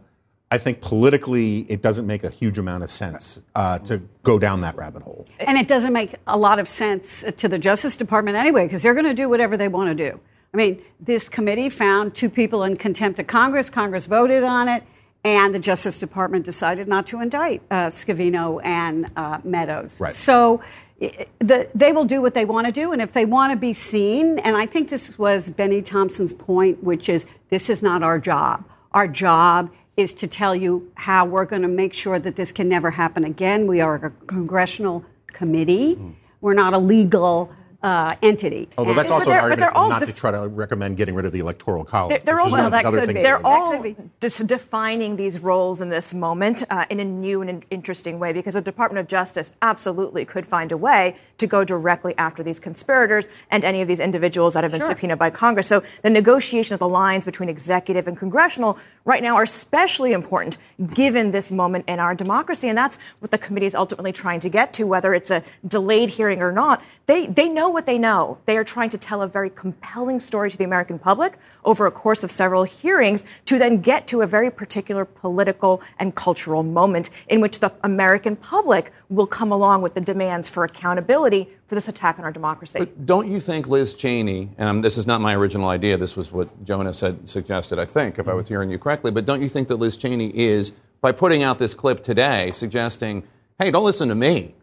[0.51, 4.61] I think politically it doesn't make a huge amount of sense uh, to go down
[4.61, 5.25] that rabbit hole.
[5.41, 8.93] And it doesn't make a lot of sense to the Justice Department anyway, because they're
[8.93, 10.21] going to do whatever they want to do.
[10.53, 13.71] I mean, this committee found two people in contempt of Congress.
[13.71, 14.83] Congress voted on it,
[15.25, 19.99] and the Justice Department decided not to indict uh, Scavino and uh, Meadows.
[19.99, 20.13] Right.
[20.13, 20.63] So
[21.01, 23.73] the, they will do what they want to do, and if they want to be
[23.73, 28.19] seen, and I think this was Bennie Thompson's point, which is this is not our
[28.19, 28.65] job.
[28.93, 32.69] Our job is to tell you how we're going to make sure that this can
[32.69, 33.67] never happen again.
[33.67, 35.97] We are a congressional committee.
[35.97, 36.15] Mm.
[36.41, 38.69] We're not a legal uh, entity.
[38.79, 41.41] Although that's also an argument not def- to try to recommend getting rid of the
[41.41, 42.11] electoral college.
[42.11, 43.15] They're, they're also that could be.
[43.15, 43.83] They're all
[44.21, 48.55] just defining these roles in this moment uh, in a new and interesting way because
[48.55, 53.29] the Department of Justice absolutely could find a way to go directly after these conspirators
[53.51, 54.89] and any of these individuals that have been sure.
[54.89, 55.67] subpoenaed by Congress.
[55.67, 60.59] So the negotiation of the lines between executive and congressional right now are especially important
[60.95, 64.49] given this moment in our democracy, and that's what the committee is ultimately trying to
[64.49, 66.83] get to, whether it's a delayed hearing or not.
[67.07, 68.39] They they know what they know.
[68.47, 71.91] They are trying to tell a very compelling story to the American public over a
[71.91, 77.11] course of several hearings to then get to a very particular political and cultural moment
[77.29, 81.89] in which the American public will come along with the demands for accountability for this
[81.89, 82.79] attack on our democracy.
[82.79, 86.19] But don't you think Liz Cheney, and um, this is not my original idea, this
[86.19, 89.41] was what Jonah said, suggested, I think, if I was hearing you correctly, but don't
[89.41, 93.23] you think that Liz Cheney is, by putting out this clip today, suggesting,
[93.59, 94.55] hey, don't listen to me.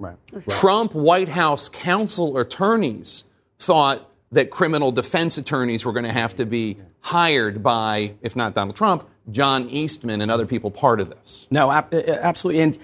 [0.00, 0.16] Right.
[0.48, 3.26] Trump White House counsel attorneys
[3.60, 8.54] thought that criminal defense attorneys were going to have to be hired by, if not
[8.54, 11.46] Donald Trump, John Eastman and other people part of this.
[11.52, 12.60] No, absolutely.
[12.60, 12.78] And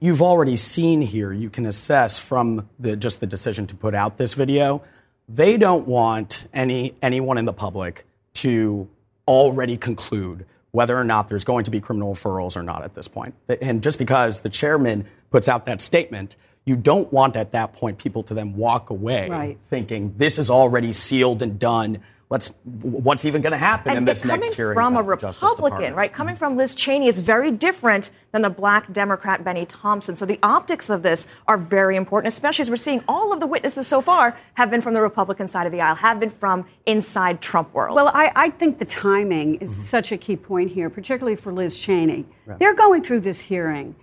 [0.00, 4.18] you've already seen here, you can assess from the, just the decision to put out
[4.18, 4.82] this video,
[5.28, 8.04] they don't want any, anyone in the public
[8.34, 8.88] to
[9.26, 13.08] already conclude whether or not there's going to be criminal referrals or not at this
[13.08, 13.34] point.
[13.60, 17.98] And just because the chairman puts out that statement, you don't want at that point
[17.98, 19.58] people to then walk away right.
[19.68, 21.98] thinking this is already sealed and done.
[22.28, 22.50] What's
[22.82, 24.74] what's even going to happen and in this next hearing?
[24.74, 26.12] From a Republican, right?
[26.12, 30.14] Coming from Liz Cheney is very different than the black Democrat Bennie Thompson.
[30.14, 33.46] So the optics of this are very important, especially as we're seeing all of the
[33.46, 36.66] witnesses so far have been from the Republican side of the aisle, have been from
[36.84, 37.96] inside Trump world.
[37.96, 39.80] Well, I, I think the timing is mm-hmm.
[39.80, 42.26] such a key point here, particularly for Liz Cheney.
[42.44, 42.58] Right.
[42.58, 43.94] They're going through this hearing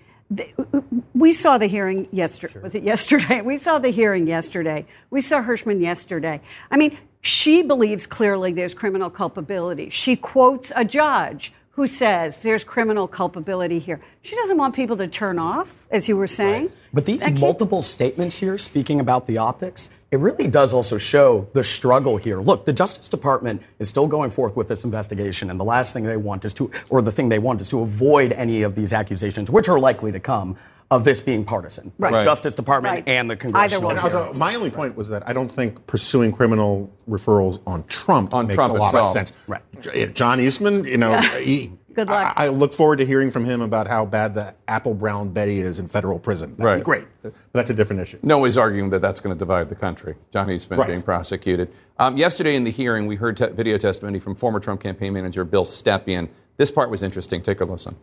[1.14, 2.54] we saw the hearing yesterday.
[2.54, 2.62] Sure.
[2.62, 3.42] Was it yesterday?
[3.46, 4.86] We saw the hearing yesterday.
[5.12, 6.42] We saw Herschmann yesterday.
[6.72, 9.90] I mean, she believes clearly there's criminal culpability.
[9.90, 14.00] She quotes a judge who says there's criminal culpability here.
[14.22, 16.64] She doesn't want people to turn off, as you were saying.
[16.64, 16.72] Right.
[16.94, 21.64] But these multiple statements here speaking about the optics, it really does also show the
[21.64, 22.40] struggle here.
[22.40, 26.06] Look, the Justice Department is still going forth with this investigation, and the last thing
[26.06, 28.94] they want is to, or the thing they want is to avoid any of these
[28.94, 30.56] accusations, which are likely to come.
[30.92, 32.14] Of this being partisan, Right.
[32.14, 32.24] Right.
[32.24, 33.04] Justice Department Right.
[33.08, 33.90] and the congressional.
[33.90, 38.32] And also, my only point was that I don't think pursuing criminal referrals on Trump
[38.34, 39.08] makes Trump a lot itself.
[39.08, 39.34] of sense.
[39.48, 39.62] Right.
[39.82, 41.40] J- John Eastman, you know, Yeah.
[41.40, 42.34] he, Good luck.
[42.38, 45.60] I, I look forward to hearing from him about how bad the Apple Brown Betty
[45.60, 46.52] is in federal prison.
[46.52, 46.76] That'd Right.
[46.78, 47.06] be great.
[47.24, 48.20] But that's a different issue.
[48.22, 50.16] No Nobody's arguing that that's going to divide the country.
[50.32, 50.88] John Eastman Right.
[50.90, 51.70] being prosecuted.
[51.98, 55.44] Um, yesterday in the hearing, we heard te- video testimony from former Trump campaign manager
[55.46, 56.28] Bill Stepien.
[56.58, 57.42] This part was interesting.
[57.42, 57.96] Take a listen.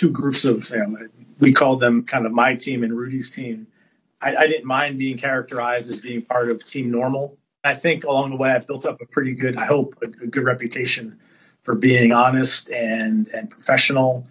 [0.00, 0.96] Two groups of you know,
[1.40, 3.66] we called them kind of my team and Rudy's team.
[4.22, 7.36] I, I didn't mind being characterized as being part of Team Normal.
[7.62, 10.26] I think along the way I've built up a pretty good, I hope, a, a
[10.26, 11.20] good reputation
[11.64, 14.26] for being honest and and professional.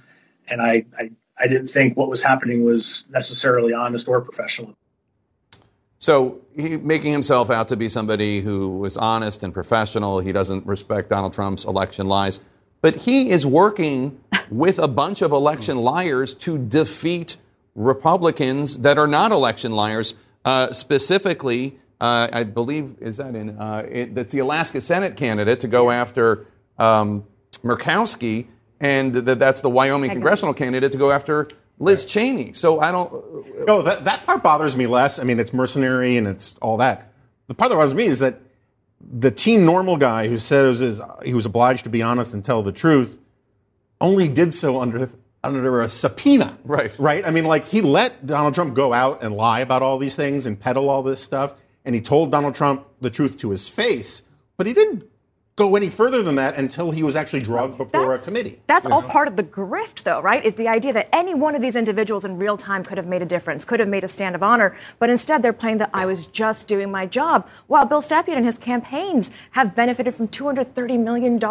[0.47, 4.75] And I, I I didn't think what was happening was necessarily honest or professional.
[5.99, 10.65] So, he, making himself out to be somebody who was honest and professional, he doesn't
[10.65, 12.39] respect Donald Trump's election lies.
[12.81, 14.19] But he is working
[14.49, 17.37] with a bunch of election liars to defeat
[17.75, 20.15] Republicans that are not election liars.
[20.45, 25.59] Uh, specifically, uh, I believe, is that in, uh, it, that's the Alaska Senate candidate
[25.61, 27.25] to go after um,
[27.63, 28.47] Murkowski,
[28.79, 32.53] and that that's the Wyoming congressional candidate to go after Liz Cheney.
[32.53, 33.67] So I don't.
[33.67, 35.19] No, that, that part bothers me less.
[35.19, 37.11] I mean, it's mercenary and it's all that.
[37.47, 38.39] The part that bothers me is that
[39.01, 42.61] the team normal guy who says is, he was obliged to be honest and tell
[42.61, 43.17] the truth
[44.01, 45.09] only did so under
[45.43, 46.57] under a subpoena.
[46.63, 46.97] Right.
[46.99, 47.25] Right?
[47.25, 50.45] I mean, like he let Donald Trump go out and lie about all these things
[50.45, 51.53] and peddle all this stuff,
[51.85, 54.23] and he told Donald Trump the truth to his face,
[54.57, 55.08] but he didn't
[55.59, 58.59] go any further than that until he was actually drugged before a committee.
[58.67, 59.07] That's You all know?
[59.09, 60.43] part of the grift, though, right?
[60.43, 63.21] Is the idea that any one of these individuals in real time could have made
[63.21, 66.05] a difference, could have made a stand of honor, but instead they're playing that I
[66.05, 67.47] was just doing my job.
[67.67, 71.43] While Bill Stepien and his campaigns have benefited from $230 million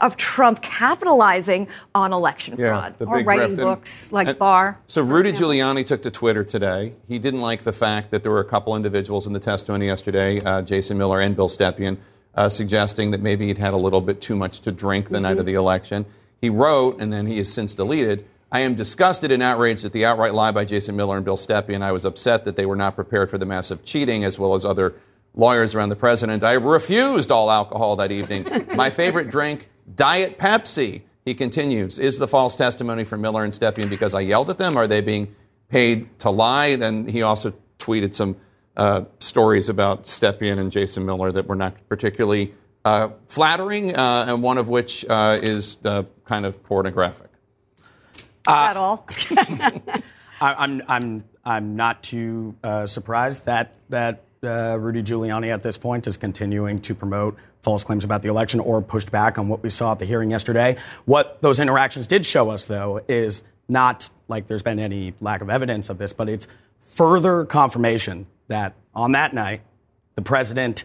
[0.00, 2.98] of Trump capitalizing on election fraud.
[2.98, 4.10] the big grift.
[4.12, 4.80] like and- Barr.
[4.88, 6.94] So Rudy Giuliani took to Twitter today.
[7.06, 10.40] He didn't like the fact that there were a couple individuals in the testimony yesterday,
[10.40, 11.98] uh, Jason Miller and Bill Stepien,
[12.36, 15.38] uh, suggesting that maybe he'd had a little bit too much to drink the night
[15.38, 16.04] of the election.
[16.40, 18.26] He wrote, and then he has since deleted.
[18.50, 21.82] I am disgusted and outraged at the outright lie by Jason Miller and Bill Stepien.
[21.82, 24.64] I was upset that they were not prepared for the massive cheating, as well as
[24.64, 24.94] other
[25.34, 26.44] lawyers around the president.
[26.44, 28.46] I refused all alcohol that evening.
[28.76, 31.02] My favorite drink, Diet Pepsi.
[31.24, 34.76] He continues, is the false testimony from Miller and Stepien because I yelled at them?
[34.76, 35.34] Are they being
[35.70, 36.76] paid to lie?
[36.76, 38.36] Then he also tweeted some
[38.76, 42.54] uh, stories about Stepien and Jason Miller that were not particularly
[42.84, 47.30] uh, flattering, uh, and one of which uh, is uh, kind of pornographic.
[48.46, 49.06] At all.
[50.40, 55.78] I, I'm I'm I'm not too uh, surprised that that uh, Rudy Giuliani at this
[55.78, 59.62] point is continuing to promote false claims about the election or pushed back on what
[59.62, 60.76] we saw at the hearing yesterday.
[61.06, 65.48] What those interactions did show us, though, is not like there's been any lack of
[65.48, 66.46] evidence of this, but it's
[66.82, 69.62] further confirmation that on that night
[70.14, 70.84] the president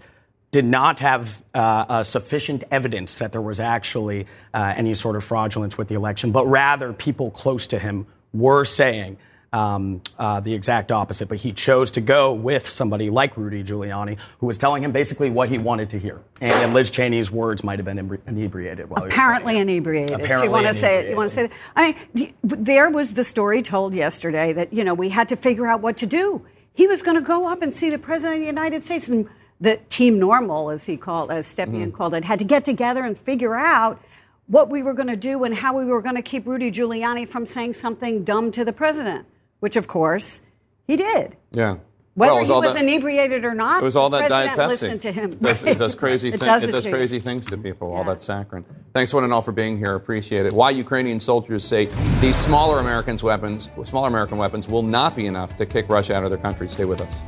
[0.52, 5.24] did not have uh, uh, sufficient evidence that there was actually uh, any sort of
[5.24, 9.18] fraudulence with the election, but rather people close to him were saying
[9.54, 11.28] um, uh, the exact opposite.
[11.28, 15.30] But he chose to go with somebody like Rudy Giuliani, who was telling him basically
[15.30, 16.20] what he wanted to hear.
[16.42, 20.20] And, and Liz Cheney's words might have been inebriated while he was Apparently inebriated.
[20.20, 21.10] Apparently you want to say it?
[21.10, 21.52] You want to say that?
[21.76, 25.68] I mean, there was the story told yesterday that you know we had to figure
[25.68, 26.44] out what to do.
[26.74, 29.28] He was going to go up and see the president of the United States, and
[29.60, 31.92] the team normal, as he called, as Stepien Mm-hmm.
[31.92, 34.02] called it, had to get together and figure out
[34.48, 37.28] what we were going to do and how we were going to keep Rudy Giuliani
[37.28, 39.28] from saying something dumb to the president,
[39.60, 40.42] which of course
[40.88, 41.38] he did.
[41.52, 41.78] Yeah.
[42.20, 44.68] Whether Well, he was that- inebriated or not, It was all that Diet Pepsi.
[44.68, 45.30] listened to him.
[45.32, 46.28] It does, it does crazy.
[46.28, 47.94] It thi- does it does crazy things to people.
[47.96, 48.66] All that saccharin.
[48.94, 49.96] Thanks one and all for being here.
[49.96, 50.52] Appreciate it.
[50.52, 51.88] Why Ukrainian soldiers say
[52.20, 56.26] these smaller Americans weapons, smaller American weapons, will not be enough to kick Russia out
[56.26, 56.68] of their country.
[56.68, 57.22] Stay with us.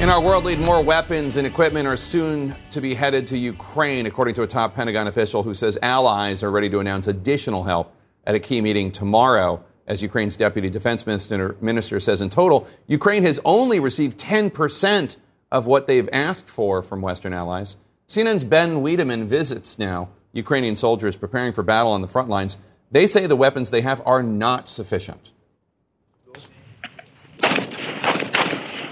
[0.00, 4.06] In our world lead, more weapons and equipment are soon to be headed to Ukraine,
[4.06, 7.94] according to a top Pentagon official who says allies are ready to announce additional help
[8.26, 9.62] at a key meeting tomorrow.
[9.86, 15.16] As Ukraine's deputy defense minister, minister says, in total, Ukraine has only received 10%
[15.52, 17.76] of what they've asked for from Western allies.
[18.08, 22.58] CNN's Ben Wedeman visits now Ukrainian soldiers preparing for battle on the front lines.
[22.90, 25.30] They say the weapons they have are not sufficient.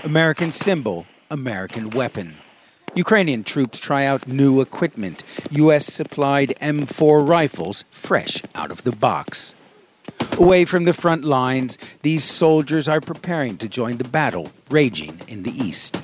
[0.04, 2.36] American symbol, American weapon.
[2.94, 5.86] Ukrainian troops try out new equipment, U.S.
[5.86, 9.54] supplied M4 rifles fresh out of the box.
[10.38, 15.42] Away from the front lines, these soldiers are preparing to join the battle raging in
[15.42, 16.00] the east.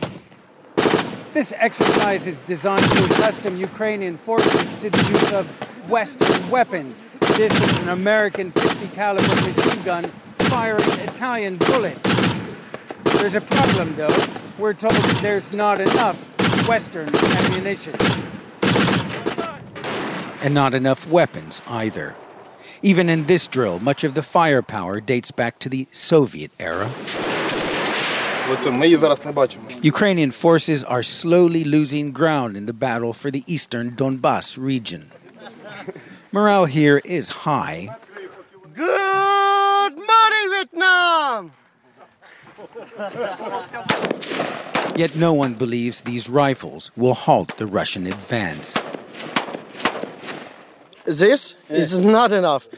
[1.33, 5.47] This exercise is designed to accustom Ukrainian forces to the use of
[5.89, 7.05] Western weapons.
[7.37, 10.13] This is an American 50 caliber machine gun
[10.51, 12.03] firing Italian bullets.
[13.05, 14.25] There's a problem though.
[14.59, 16.19] We're told there's not enough
[16.69, 17.95] Western ammunition.
[20.43, 22.15] And not enough weapons either.
[22.83, 26.91] Even in this drill, much of the firepower dates back to the Soviet era.
[29.83, 35.11] Ukrainian forces are slowly losing ground in the battle for the eastern Donbass region.
[36.33, 37.95] Morale here is high.
[38.75, 41.53] Good morning, Vietnam!
[44.97, 48.77] Yet no one believes these rifles will halt the Russian advance.
[51.09, 52.69] This is not enough.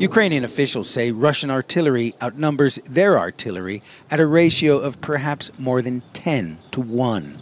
[0.00, 3.80] Ukrainian officials say Russian artillery outnumbers their artillery
[4.10, 7.38] at a ratio of perhaps more than 10 to 1.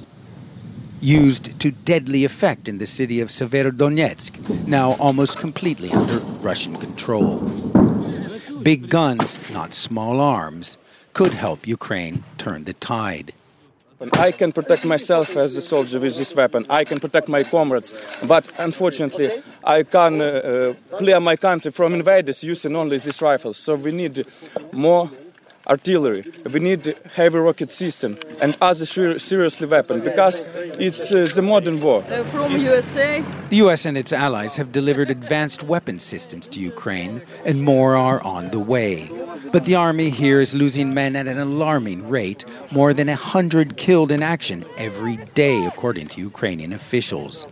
[1.01, 7.39] Used to deadly effect in the city of Severodonetsk, now almost completely under Russian control.
[8.63, 10.77] Big guns, not small arms,
[11.15, 13.33] could help Ukraine turn the tide.
[14.13, 16.65] I can protect myself as a soldier with this weapon.
[16.71, 17.93] I can protect my comrades.
[18.27, 19.31] But unfortunately,
[19.65, 23.59] I can uh, uh, clear my country from invaders using only these rifles.
[23.59, 24.25] So we need
[24.73, 25.11] more
[25.69, 26.25] artillery.
[26.53, 30.47] We need heavy rocket system and other seriously weapon because
[30.79, 32.05] it's uh, the modern war.
[32.09, 33.25] Uh, from it's USA.
[33.51, 38.23] The US and its allies have delivered advanced weapon systems to Ukraine, and more are
[38.23, 39.09] on the way.
[39.53, 44.11] But the army here is losing men at an alarming rate, more than 100 killed
[44.11, 47.47] in action every day, according to Ukrainian officials.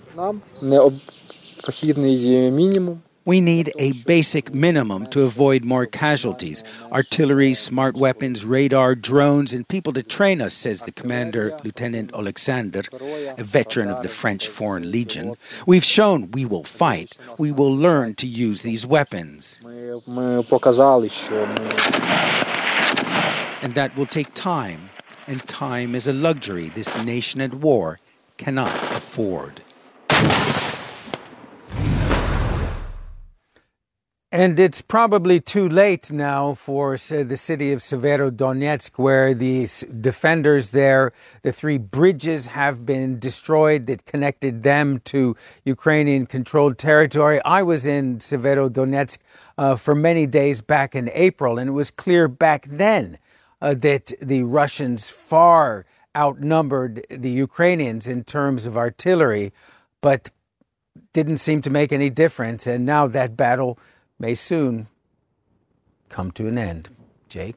[3.27, 6.63] We need a basic minimum to avoid more casualties
[6.93, 12.83] artillery, smart weapons, radar, drones, and people to train us, says the commander, Lieutenant Alexander,
[13.37, 15.35] a veteran of the French Foreign Legion.
[15.67, 17.19] We've shown we will fight.
[17.37, 19.59] We will learn to use these weapons.
[23.63, 24.91] And that will take time,
[25.27, 27.99] and time is a luxury this nation at war
[28.39, 29.63] cannot afford.
[34.33, 39.69] And it's probably too late now for say, the city of Severodonetsk, where the
[40.01, 41.13] defenders there,
[41.43, 47.41] the three bridges have been destroyed that connected them to Ukrainian controlled territory.
[47.45, 49.19] I was in Severodonetsk
[49.59, 53.19] uh, for many days back in April, and it was clear back then
[53.63, 55.87] uh, that the Russians far
[56.17, 59.53] outnumbered the Ukrainians in terms of artillery,
[60.01, 60.31] but
[61.13, 62.67] didn't seem to make any difference.
[62.67, 63.79] And now that battle
[64.19, 64.89] may soon
[66.09, 66.89] come to an end.
[67.29, 67.57] Jake?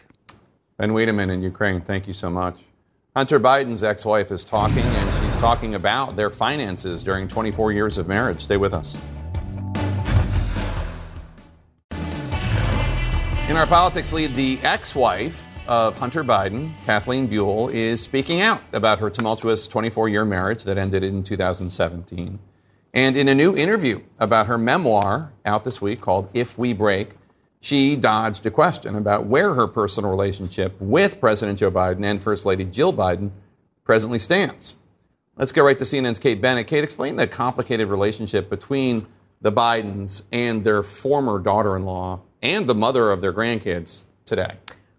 [0.78, 2.56] Ben Wedeman in Ukraine, thank you so much.
[3.16, 7.98] Hunter Biden's ex wife is talking, and she's talking about their finances during 24 years
[7.98, 8.42] of marriage.
[8.42, 8.98] Stay with us.
[13.50, 18.62] In our politics lead, the ex wife of Hunter Biden, Kathleen Buhle, is speaking out
[18.74, 22.40] about her tumultuous 24 year marriage that ended in 2017.
[22.94, 27.12] And in a new interview about her memoir out this week called If We Break,
[27.62, 32.46] she dodged a question about where her personal relationship with President Joe Biden and First
[32.46, 33.32] Lady Jill Biden
[33.84, 34.76] presently stands.
[35.36, 36.68] Let's go right to CNN's Kate Bennett.
[36.68, 39.08] Kate, explain the complicated relationship between
[39.42, 44.56] the Bidens and their former daughter in law and the mother of their grandkids today.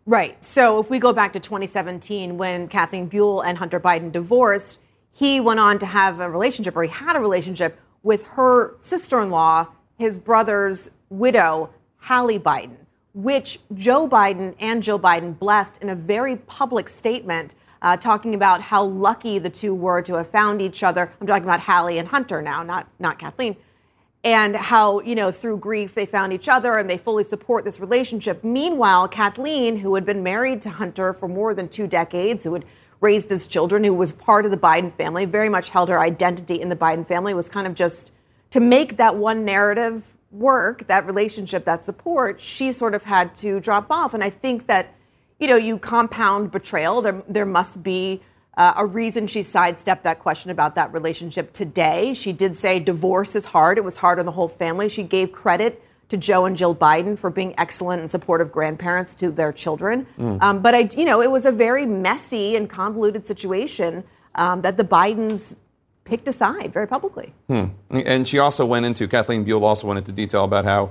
[0.07, 0.43] Right.
[0.45, 4.80] So if we go back to 2017 when Kathleen Buhle and Hunter Biden divorced,
[5.13, 9.21] he went on to have a relationship, or he had a relationship with her sister
[9.21, 9.67] in law,
[9.99, 12.77] his brother's widow, Hallie Biden,
[13.15, 17.55] which Joe Biden and Jill Biden blessed in a very public statement.
[17.83, 21.11] Uh, talking about how lucky the two were to have found each other.
[21.19, 23.57] I'm talking about Hallie and Hunter now, not not Kathleen,
[24.23, 27.81] and how you know through grief they found each other and they fully support this
[27.81, 28.45] relationship.
[28.45, 32.67] Meanwhile, Kathleen, who had been married to Hunter for more than two decades, who had
[33.01, 36.61] raised his children, who was part of the Biden family, very much held her identity
[36.61, 38.13] in the Biden family, was kind of just
[38.51, 43.61] to make that one narrative work, that relationship, that support, she sort of had to
[43.61, 44.15] drop off.
[44.15, 44.95] And I think that,
[45.39, 47.03] you know, you compound betrayal.
[47.03, 48.23] There, there must be
[48.57, 52.15] uh, a reason she sidestepped that question about that relationship today.
[52.15, 53.79] She did say divorce is hard.
[53.79, 54.89] It was hard on the whole family.
[54.89, 59.31] She gave credit to Joe and Jill Biden for being excellent and supportive grandparents to
[59.31, 60.07] their children.
[60.19, 60.43] Mm.
[60.43, 64.05] Um, but I, you know, it was a very messy and convoluted situation
[64.35, 65.55] um, that the Bidens
[66.05, 67.33] picked aside very publicly.
[67.49, 67.67] Hmm.
[67.91, 70.91] And she also went into Kathleen Buhle also went into detail about how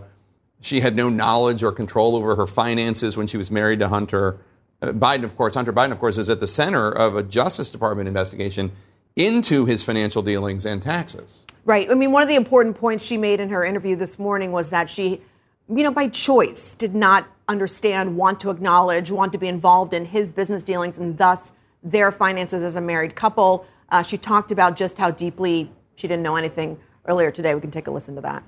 [0.62, 4.40] she had no knowledge or control over her finances when she was married to Hunter
[4.82, 5.56] uh, Biden, of course.
[5.56, 8.72] Hunter Biden, of course, is at the center of a Justice Department investigation
[9.15, 11.45] into his financial dealings and taxes.
[11.65, 11.90] Right.
[11.91, 14.69] I mean, one of the important points she made in her interview this morning was
[14.69, 15.22] that she,
[15.68, 20.06] you know, by choice did not understand, want to acknowledge, want to be involved in
[20.06, 21.53] his business dealings and thus
[21.84, 23.65] their finances as a married couple.
[23.90, 27.53] Uh, she talked about just how deeply she didn't know anything earlier today.
[27.56, 28.44] We can take a listen to that.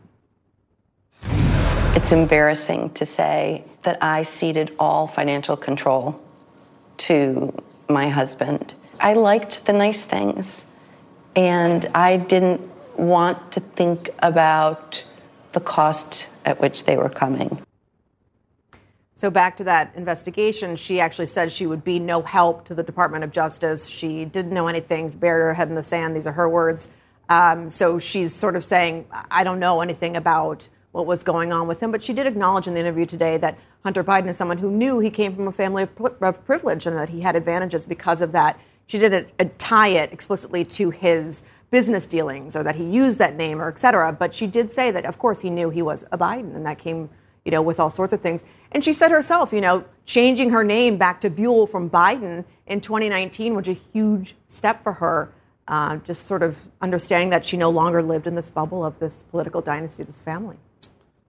[1.94, 6.20] It's embarrassing to say that I ceded all financial control
[6.98, 7.54] to
[7.90, 8.76] my husband.
[9.02, 10.66] I liked the nice things,
[11.36, 12.62] and I didn't
[12.98, 15.04] want to think about
[15.54, 17.62] the cost at which they were coming.
[19.16, 22.84] So, back to that investigation, she actually said she would be no help to the
[22.84, 23.88] Department of Justice.
[23.88, 26.16] She didn't know anything, buried her head in the sand.
[26.16, 26.88] These are her words.
[27.30, 31.68] Um, so, she's sort of saying, I don't know anything about what was going on
[31.68, 31.92] with him.
[31.92, 35.00] But she did acknowledge in the interview today that Hunter Biden is someone who knew
[35.00, 38.60] he came from a family of, privilege and that he had advantages because of that.
[38.92, 43.62] She didn't tie it explicitly to his business dealings or that he used that name
[43.62, 44.12] or et cetera.
[44.12, 46.78] But she did say that, of course, he knew he was a Biden and that
[46.78, 47.10] came,
[47.46, 48.44] you know, with all sorts of things.
[48.74, 52.82] And she said herself, you know, changing her name back to Buhle from Biden in
[52.82, 55.34] 2019 was a huge step for her.
[55.70, 59.24] Uh, just sort of understanding that she no longer lived in this bubble of this
[59.32, 60.58] political dynasty, this family.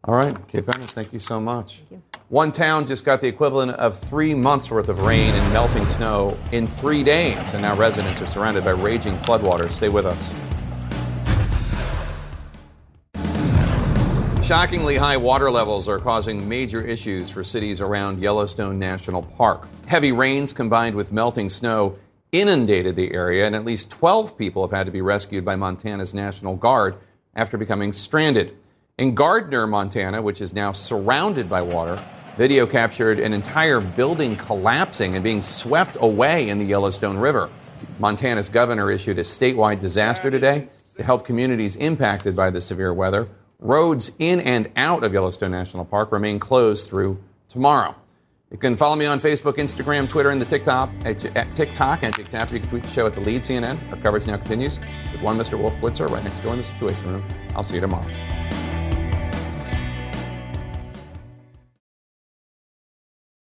[0.04, 1.82] All right, Kate Bennett, thank you so much.
[1.88, 2.02] You.
[2.28, 6.36] One town just got the equivalent of three months worth of rain and melting snow
[6.50, 9.70] in three days, and now residents are surrounded by raging floodwaters.
[9.70, 10.32] Stay with us.
[14.44, 19.68] Shockingly high water levels are causing major issues for cities around Yellowstone National Park.
[19.86, 21.96] Heavy rains combined with melting snow
[22.32, 26.12] inundated the area, and at least 12 people have had to be rescued by Montana's
[26.12, 26.96] National Guard
[27.36, 28.56] after becoming stranded.
[29.02, 32.00] In Gardiner, Montana, which is now surrounded by water,
[32.38, 37.50] video captured an entire building collapsing and being swept away in the Yellowstone River.
[37.98, 43.28] Montana's governor issued a statewide disaster today to help communities impacted by the severe weather.
[43.58, 47.18] Roads in and out of Yellowstone National Park remain closed through
[47.48, 47.96] tomorrow.
[48.52, 52.14] You can follow me on Facebook, Instagram, Twitter, and the TikTok at, at TikTok and
[52.14, 52.52] TikTok.
[52.52, 53.80] You can tweet the show at the lead CNN.
[53.90, 54.78] Our coverage now continues
[55.10, 55.58] with one Mr.
[55.58, 57.24] Wolf Blitzer right next door in the Situation Room.
[57.56, 58.06] I'll see you tomorrow.